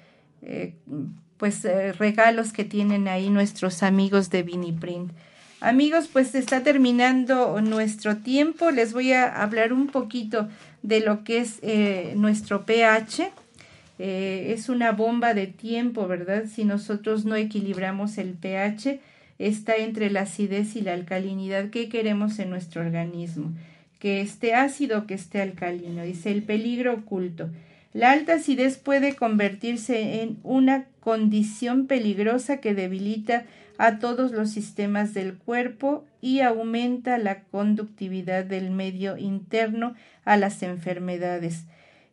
pues 1.41 1.63
regalos 1.97 2.53
que 2.53 2.63
tienen 2.63 3.07
ahí 3.07 3.31
nuestros 3.31 3.81
amigos 3.81 4.29
de 4.29 4.43
Viniprint. 4.43 5.11
Amigos, 5.59 6.07
pues 6.13 6.35
está 6.35 6.61
terminando 6.61 7.59
nuestro 7.61 8.17
tiempo. 8.17 8.69
Les 8.69 8.93
voy 8.93 9.13
a 9.13 9.41
hablar 9.41 9.73
un 9.73 9.87
poquito 9.87 10.47
de 10.83 10.99
lo 10.99 11.23
que 11.23 11.39
es 11.39 11.57
eh, 11.63 12.13
nuestro 12.15 12.67
pH. 12.67 13.31
Eh, 13.97 14.53
es 14.55 14.69
una 14.69 14.91
bomba 14.91 15.33
de 15.33 15.47
tiempo, 15.47 16.07
¿verdad? 16.07 16.43
Si 16.45 16.63
nosotros 16.63 17.25
no 17.25 17.35
equilibramos 17.35 18.19
el 18.19 18.33
pH, 18.33 18.99
está 19.39 19.77
entre 19.77 20.11
la 20.11 20.21
acidez 20.21 20.75
y 20.75 20.81
la 20.81 20.93
alcalinidad. 20.93 21.71
¿Qué 21.71 21.89
queremos 21.89 22.37
en 22.37 22.51
nuestro 22.51 22.81
organismo? 22.81 23.51
Que 23.97 24.21
esté 24.21 24.53
ácido 24.53 25.07
que 25.07 25.15
esté 25.15 25.41
alcalino. 25.41 26.03
Dice 26.03 26.29
el 26.29 26.43
peligro 26.43 26.93
oculto. 26.93 27.49
La 27.93 28.11
alta 28.11 28.35
acidez 28.35 28.77
puede 28.77 29.15
convertirse 29.15 30.21
en 30.21 30.37
una 30.43 30.85
condición 31.01 31.87
peligrosa 31.87 32.57
que 32.57 32.73
debilita 32.73 33.43
a 33.77 33.99
todos 33.99 34.31
los 34.31 34.51
sistemas 34.51 35.13
del 35.13 35.35
cuerpo 35.37 36.05
y 36.21 36.41
aumenta 36.41 37.17
la 37.17 37.41
conductividad 37.43 38.45
del 38.45 38.69
medio 38.69 39.17
interno 39.17 39.95
a 40.23 40.37
las 40.37 40.61
enfermedades, 40.63 41.65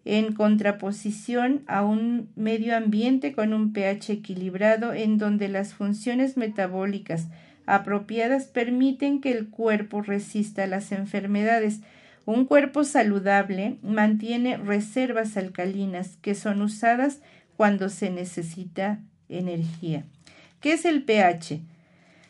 en 0.05 0.33
contraposición 0.33 1.63
a 1.67 1.85
un 1.85 2.31
medio 2.35 2.75
ambiente 2.77 3.33
con 3.33 3.53
un 3.53 3.73
pH 3.73 4.15
equilibrado 4.15 4.95
en 4.95 5.19
donde 5.19 5.49
las 5.49 5.75
funciones 5.75 6.37
metabólicas 6.37 7.29
apropiadas 7.67 8.45
permiten 8.47 9.21
que 9.21 9.31
el 9.31 9.49
cuerpo 9.49 10.01
resista 10.01 10.67
las 10.67 10.91
enfermedades. 10.91 11.81
Un 12.29 12.45
cuerpo 12.45 12.85
saludable 12.85 13.79
mantiene 13.83 14.59
reservas 14.59 15.39
alcalinas 15.39 16.19
que 16.21 16.35
son 16.35 16.61
usadas 16.61 17.23
cuando 17.57 17.89
se 17.89 18.11
necesita 18.11 19.01
energía. 19.31 20.05
¿Qué 20.61 20.75
es 20.75 20.85
el 20.85 21.05
pH? 21.05 21.63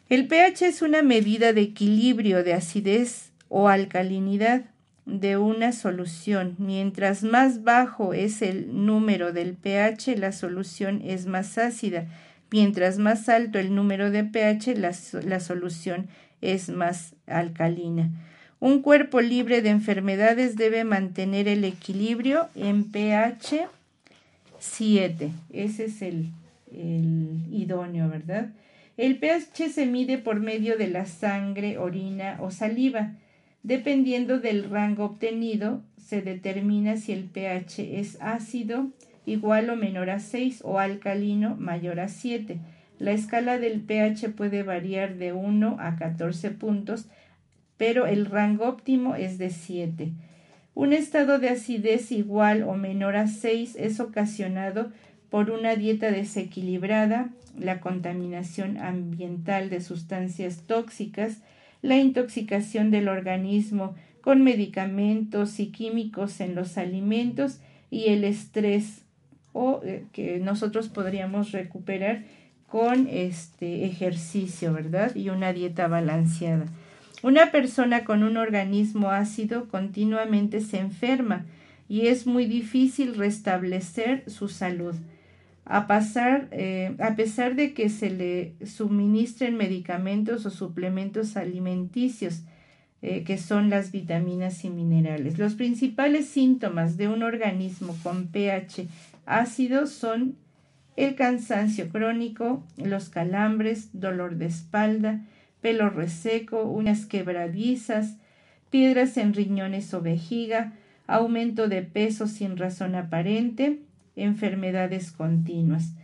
El 0.09 0.29
pH 0.29 0.69
es 0.69 0.83
una 0.83 1.03
medida 1.03 1.53
de 1.53 1.63
equilibrio 1.63 2.45
de 2.45 2.55
acidez 2.55 3.33
o 3.49 3.69
alcalinidad 3.69 4.67
de 5.05 5.37
una 5.37 5.73
solución. 5.73 6.55
Mientras 6.59 7.25
más 7.25 7.65
bajo 7.65 8.15
es 8.15 8.41
el 8.41 8.87
número 8.87 9.33
del 9.33 9.55
pH, 9.55 10.17
la 10.17 10.31
solución 10.31 11.03
es 11.03 11.27
más 11.27 11.59
ácida. 11.59 12.07
Mientras 12.53 12.99
más 12.99 13.29
alto 13.29 13.59
el 13.59 13.75
número 13.75 14.13
de 14.13 14.23
pH, 14.23 14.77
la, 14.77 14.93
la 15.25 15.41
solución 15.41 16.07
es 16.41 16.69
más 16.69 17.17
alcalina. 17.27 18.13
Un 18.61 18.83
cuerpo 18.83 19.21
libre 19.21 19.63
de 19.63 19.71
enfermedades 19.71 20.57
debe 20.57 20.83
mantener 20.83 21.47
el 21.47 21.65
equilibrio 21.65 22.49
en 22.57 22.91
pH 22.91 23.69
7. 24.59 25.31
Ese 25.53 25.85
es 25.85 26.03
el, 26.03 26.31
idóneo, 27.51 28.09
¿verdad? 28.09 28.51
El 28.97 29.19
pH 29.19 29.71
se 29.71 29.87
mide 29.87 30.19
por 30.19 30.41
medio 30.41 30.77
de 30.77 30.89
la 30.89 31.07
sangre, 31.07 31.79
orina 31.79 32.37
o 32.41 32.51
saliva. 32.51 33.13
Dependiendo 33.63 34.41
del 34.41 34.69
rango 34.69 35.05
obtenido, 35.05 35.83
se 36.05 36.21
determina 36.21 36.97
si 36.97 37.13
el 37.13 37.25
pH 37.25 38.01
es 38.01 38.19
ácido, 38.21 38.89
igual 39.25 39.71
o 39.71 39.77
menor 39.77 40.11
a 40.11 40.19
6 40.19 40.63
o 40.65 40.81
alcalino 40.81 41.55
mayor 41.57 42.01
a 42.01 42.09
7. 42.09 42.59
La 42.99 43.13
escala 43.13 43.59
del 43.59 43.81
pH 43.81 44.31
puede 44.31 44.65
variar 44.65 45.15
de 45.15 45.33
1 45.33 45.77
a 45.79 45.97
14 45.97 46.51
puntos, 46.51 47.07
pero 47.79 48.07
el 48.07 48.27
rango 48.27 48.69
óptimo 48.69 49.15
es 49.15 49.39
de 49.39 49.51
7. 49.51 50.13
Un 50.75 50.93
estado 50.93 51.39
de 51.39 51.49
acidez 51.49 52.13
igual 52.13 52.63
o 52.63 52.75
menor 52.75 53.17
a 53.17 53.27
6 53.27 53.77
es 53.79 53.99
ocasionado 54.01 54.93
por 55.31 55.51
una 55.51 55.77
dieta 55.77 56.11
desequilibrada, 56.11 57.31
la 57.59 57.81
contaminación 57.81 58.79
ambiental 58.79 59.71
de 59.71 59.81
sustancias 59.81 60.65
tóxicas, 60.67 61.39
la 61.83 61.97
intoxicación 61.97 62.91
del 62.91 63.09
organismo 63.09 63.95
con 64.21 64.43
medicamentos 64.43 65.61
y 65.61 65.69
químicos 65.69 66.41
en 66.41 66.55
los 66.55 66.77
alimentos 66.77 67.61
y 67.91 68.09
el 68.09 68.25
estrés 68.25 69.03
o 69.53 69.81
eh, 69.85 70.05
que 70.13 70.39
nosotros 70.39 70.89
podríamos 70.89 71.53
recuperar 71.53 72.25
con 72.67 73.09
este 73.09 73.87
ejercicio, 73.87 74.73
¿verdad? 74.73 75.15
Y 75.17 75.31
una 75.31 75.53
dieta 75.53 75.89
balanceada. 75.89 76.67
Una 77.23 77.51
persona 77.51 78.05
con 78.05 78.23
un 78.23 78.37
organismo 78.37 79.11
ácido 79.11 79.69
continuamente 79.69 80.61
se 80.61 80.79
enferma 80.79 81.47
y 81.89 82.07
es 82.07 82.27
muy 82.27 82.47
difícil 82.47 83.17
restablecer 83.17 84.23
su 84.29 84.49
salud 84.49 84.95
a, 85.65 85.87
pasar, 85.87 86.49
eh, 86.53 86.95
a 87.01 87.17
pesar 87.17 87.55
de 87.57 87.75
que 87.75 87.89
se 87.89 88.11
le 88.11 88.55
suministren 88.65 89.57
medicamentos 89.57 90.47
o 90.47 90.51
suplementos 90.51 91.37
alimenticios, 91.37 92.43
eh, 93.03 93.23
que 93.25 93.37
son 93.37 93.69
las 93.69 93.93
vitaminas 93.93 94.65
y 94.65 94.71
minerales. 94.71 95.39
Los 95.39 95.55
principales 95.55 96.27
síntomas 96.27 96.97
de 96.97 97.09
un 97.09 97.23
organismo 97.23 97.97
con 98.03 98.29
pH 98.29 98.87
ácido 99.27 99.87
son 99.87 100.37
el 100.97 101.15
cansancio 101.15 101.89
crónico, 101.91 102.65
los 102.77 103.09
calambres, 103.09 103.91
dolor 103.93 104.37
de 104.37 104.47
espalda, 104.47 105.21
pelo 105.61 105.91
reseco, 105.91 106.63
uñas 106.65 107.07
quebradizas, 107.07 108.17
piedras 108.71 109.17
en 109.17 109.35
riñones 109.35 109.93
o 109.95 110.01
vejiga, 110.01 110.73
aumento 111.07 111.69
de 111.69 111.83
peso 111.83 112.27
sin 112.27 112.57
razón 112.57 112.95
aparente, 112.95 113.81
enfermedades 114.17 115.11
continuas. 115.13 115.95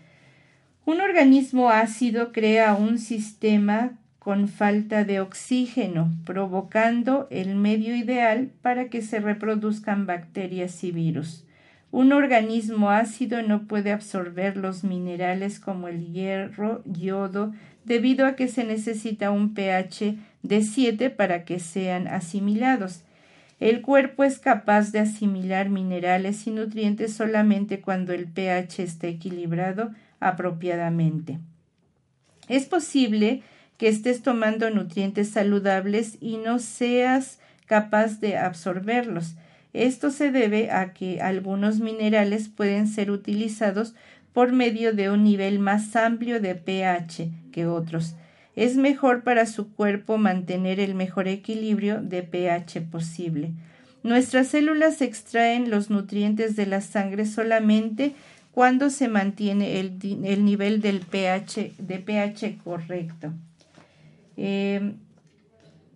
Un 0.86 1.00
organismo 1.00 1.70
ácido 1.70 2.32
crea 2.32 2.74
un 2.74 2.98
sistema 2.98 3.98
con 4.18 4.48
falta 4.48 5.04
de 5.04 5.20
oxígeno, 5.20 6.10
provocando 6.24 7.28
el 7.30 7.56
medio 7.56 7.94
ideal 7.94 8.50
para 8.62 8.88
que 8.88 9.02
se 9.02 9.20
reproduzcan 9.20 10.06
bacterias 10.06 10.82
y 10.82 10.92
virus. 10.92 11.44
Un 11.90 12.12
organismo 12.12 12.90
ácido 12.90 13.42
no 13.42 13.68
puede 13.68 13.92
absorber 13.92 14.56
los 14.56 14.82
minerales 14.82 15.60
como 15.60 15.88
el 15.88 16.12
hierro, 16.12 16.82
yodo, 16.86 17.52
debido 17.84 18.26
a 18.26 18.36
que 18.36 18.48
se 18.48 18.64
necesita 18.64 19.30
un 19.30 19.54
pH 19.54 20.16
de 20.42 20.62
7 20.62 21.10
para 21.10 21.44
que 21.44 21.60
sean 21.60 22.08
asimilados. 22.08 23.02
El 23.60 23.82
cuerpo 23.82 24.24
es 24.24 24.38
capaz 24.38 24.92
de 24.92 24.98
asimilar 24.98 25.70
minerales 25.70 26.46
y 26.46 26.50
nutrientes 26.50 27.14
solamente 27.14 27.80
cuando 27.80 28.12
el 28.12 28.26
pH 28.26 28.82
está 28.82 29.06
equilibrado 29.06 29.92
apropiadamente. 30.20 31.38
Es 32.48 32.66
posible 32.66 33.42
que 33.78 33.88
estés 33.88 34.22
tomando 34.22 34.70
nutrientes 34.70 35.30
saludables 35.30 36.18
y 36.20 36.36
no 36.36 36.58
seas 36.58 37.38
capaz 37.66 38.20
de 38.20 38.36
absorberlos. 38.36 39.36
Esto 39.72 40.10
se 40.10 40.30
debe 40.30 40.70
a 40.70 40.92
que 40.92 41.20
algunos 41.20 41.80
minerales 41.80 42.48
pueden 42.48 42.86
ser 42.86 43.10
utilizados 43.10 43.94
por 44.34 44.52
medio 44.52 44.92
de 44.92 45.08
un 45.08 45.24
nivel 45.24 45.58
más 45.58 45.96
amplio 45.96 46.40
de 46.40 46.54
pH 46.54 47.30
que 47.52 47.66
otros 47.66 48.16
es 48.56 48.76
mejor 48.76 49.22
para 49.22 49.46
su 49.46 49.72
cuerpo 49.72 50.18
mantener 50.18 50.78
el 50.78 50.94
mejor 50.94 51.28
equilibrio 51.28 52.00
de 52.00 52.22
pH 52.22 52.82
posible. 52.82 53.52
Nuestras 54.02 54.48
células 54.48 55.00
extraen 55.00 55.70
los 55.70 55.90
nutrientes 55.90 56.56
de 56.56 56.66
la 56.66 56.80
sangre 56.80 57.26
solamente 57.26 58.14
cuando 58.52 58.90
se 58.90 59.08
mantiene 59.08 59.80
el, 59.80 60.44
nivel 60.44 60.80
del 60.80 61.00
pH, 61.00 61.72
de 61.78 61.98
pH 61.98 62.58
correcto. 62.62 63.32
Eh, 64.36 64.92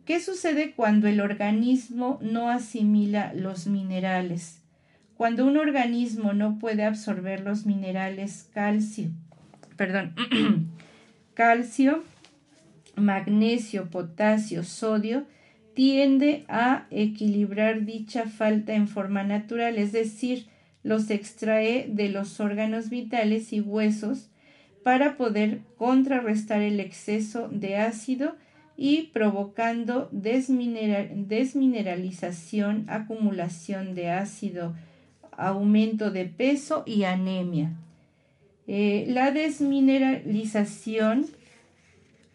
¿Qué 0.04 0.20
sucede 0.20 0.72
cuando 0.72 1.06
el 1.06 1.20
organismo 1.20 2.18
no 2.22 2.48
asimila 2.48 3.32
los 3.34 3.66
minerales? 3.66 4.57
Cuando 5.18 5.44
un 5.46 5.58
organismo 5.58 6.32
no 6.32 6.58
puede 6.60 6.84
absorber 6.84 7.40
los 7.40 7.66
minerales 7.66 8.48
calcio, 8.54 9.10
perdón, 9.76 10.14
calcio, 11.34 12.04
magnesio, 12.94 13.90
potasio, 13.90 14.62
sodio, 14.62 15.26
tiende 15.74 16.44
a 16.46 16.86
equilibrar 16.92 17.84
dicha 17.84 18.26
falta 18.26 18.74
en 18.74 18.86
forma 18.86 19.24
natural, 19.24 19.76
es 19.76 19.90
decir, 19.90 20.46
los 20.84 21.10
extrae 21.10 21.88
de 21.88 22.10
los 22.10 22.38
órganos 22.38 22.88
vitales 22.88 23.52
y 23.52 23.60
huesos 23.60 24.30
para 24.84 25.16
poder 25.16 25.62
contrarrestar 25.76 26.62
el 26.62 26.78
exceso 26.78 27.48
de 27.48 27.76
ácido 27.76 28.36
y 28.76 29.10
provocando 29.12 30.08
desmineralización, 30.12 32.84
acumulación 32.86 33.96
de 33.96 34.10
ácido 34.10 34.76
aumento 35.38 36.10
de 36.10 36.26
peso 36.26 36.82
y 36.84 37.04
anemia. 37.04 37.72
Eh, 38.66 39.06
la 39.08 39.30
desmineralización 39.30 41.26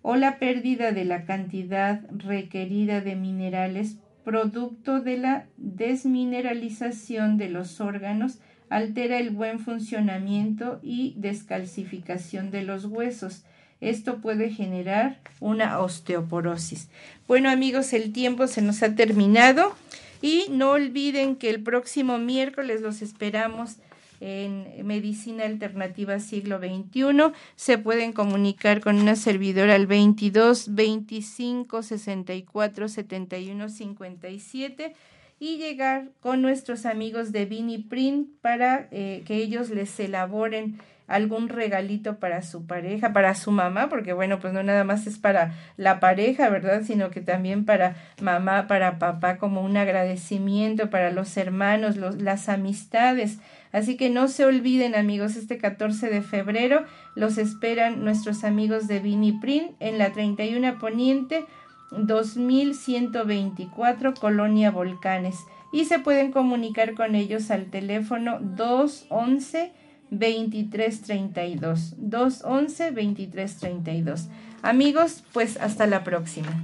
o 0.01 0.15
la 0.15 0.39
pérdida 0.39 0.91
de 0.91 1.05
la 1.05 1.25
cantidad 1.25 2.01
requerida 2.09 3.01
de 3.01 3.15
minerales 3.15 3.97
producto 4.23 5.01
de 5.01 5.17
la 5.17 5.45
desmineralización 5.57 7.37
de 7.37 7.49
los 7.49 7.81
órganos 7.81 8.39
altera 8.69 9.19
el 9.19 9.29
buen 9.29 9.59
funcionamiento 9.59 10.79
y 10.81 11.13
descalcificación 11.17 12.49
de 12.49 12.63
los 12.63 12.85
huesos. 12.85 13.43
Esto 13.81 14.21
puede 14.21 14.49
generar 14.49 15.19
una 15.41 15.79
osteoporosis. 15.79 16.89
Bueno 17.27 17.49
amigos, 17.49 17.93
el 17.93 18.13
tiempo 18.13 18.47
se 18.47 18.61
nos 18.61 18.81
ha 18.81 18.95
terminado 18.95 19.75
y 20.23 20.45
no 20.49 20.71
olviden 20.71 21.35
que 21.35 21.49
el 21.49 21.61
próximo 21.61 22.17
miércoles 22.17 22.79
los 22.79 23.01
esperamos 23.01 23.75
en 24.21 24.87
Medicina 24.87 25.43
Alternativa 25.43 26.17
Siglo 26.19 26.59
XXI. 26.59 27.33
Se 27.57 27.77
pueden 27.77 28.13
comunicar 28.13 28.79
con 28.79 29.01
una 29.01 29.17
servidora 29.17 29.75
al 29.75 29.85
22 29.85 30.73
25 30.75 31.83
64 31.83 32.87
71 32.87 33.67
57 33.67 34.95
y 35.41 35.57
llegar 35.57 36.09
con 36.21 36.41
nuestros 36.41 36.85
amigos 36.85 37.33
de 37.33 37.43
Vini 37.43 37.79
Print 37.79 38.29
para 38.39 38.87
eh, 38.91 39.23
que 39.25 39.35
ellos 39.35 39.71
les 39.71 39.99
elaboren 39.99 40.79
algún 41.07 41.49
regalito 41.49 42.17
para 42.17 42.41
su 42.41 42.65
pareja, 42.65 43.13
para 43.13 43.35
su 43.35 43.51
mamá, 43.51 43.89
porque 43.89 44.13
bueno, 44.13 44.39
pues 44.39 44.53
no 44.53 44.63
nada 44.63 44.83
más 44.83 45.07
es 45.07 45.17
para 45.17 45.53
la 45.77 45.99
pareja, 45.99 46.49
¿verdad? 46.49 46.83
Sino 46.83 47.09
que 47.09 47.21
también 47.21 47.65
para 47.65 47.95
mamá, 48.21 48.67
para 48.67 48.99
papá, 48.99 49.37
como 49.37 49.61
un 49.61 49.77
agradecimiento 49.77 50.89
para 50.89 51.11
los 51.11 51.35
hermanos, 51.37 51.97
los, 51.97 52.21
las 52.21 52.49
amistades. 52.49 53.39
Así 53.71 53.97
que 53.97 54.09
no 54.09 54.27
se 54.27 54.45
olviden 54.45 54.95
amigos, 54.95 55.35
este 55.35 55.57
14 55.57 56.09
de 56.09 56.21
febrero 56.21 56.85
los 57.15 57.37
esperan 57.37 58.03
nuestros 58.03 58.43
amigos 58.43 58.87
de 58.87 58.99
Vini 58.99 59.33
Print 59.33 59.71
en 59.79 59.97
la 59.97 60.13
31 60.13 60.79
Poniente 60.79 61.45
2124 61.91 64.13
Colonia 64.15 64.71
Volcanes 64.71 65.37
y 65.71 65.85
se 65.85 65.99
pueden 65.99 66.31
comunicar 66.31 66.93
con 66.93 67.15
ellos 67.15 67.51
al 67.51 67.65
teléfono 67.65 68.39
211 68.39 69.71
2332 70.19 71.95
211 71.97 72.91
2332 72.91 74.29
Amigos, 74.63 75.23
pues 75.33 75.57
hasta 75.57 75.85
la 75.87 76.05
próxima. 76.05 76.63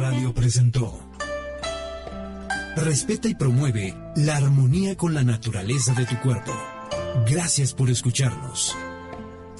Radio 0.00 0.34
presentó 0.34 0.98
Respeta 2.74 3.28
y 3.28 3.34
promueve 3.34 3.94
la 4.16 4.36
armonía 4.38 4.96
con 4.96 5.14
la 5.14 5.22
naturaleza 5.22 5.94
de 5.94 6.06
tu 6.06 6.18
cuerpo. 6.18 6.52
Gracias 7.30 7.74
por 7.74 7.88
escucharnos. 7.88 8.76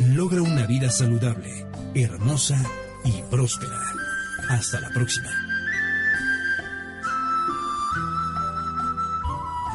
Logra 0.01 0.43
una 0.43 0.67
vida 0.67 0.91
saludable, 0.91 1.67
hermosa 1.95 2.61
y 3.05 3.23
próspera. 3.31 4.02
Hasta 4.53 4.81
la 4.81 4.91
próxima. 4.91 5.31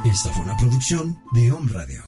Esta 0.06 0.30
fue 0.30 0.44
una 0.44 0.56
producción 0.56 1.20
de 1.32 1.52
Home 1.52 1.72
Radio. 1.74 1.96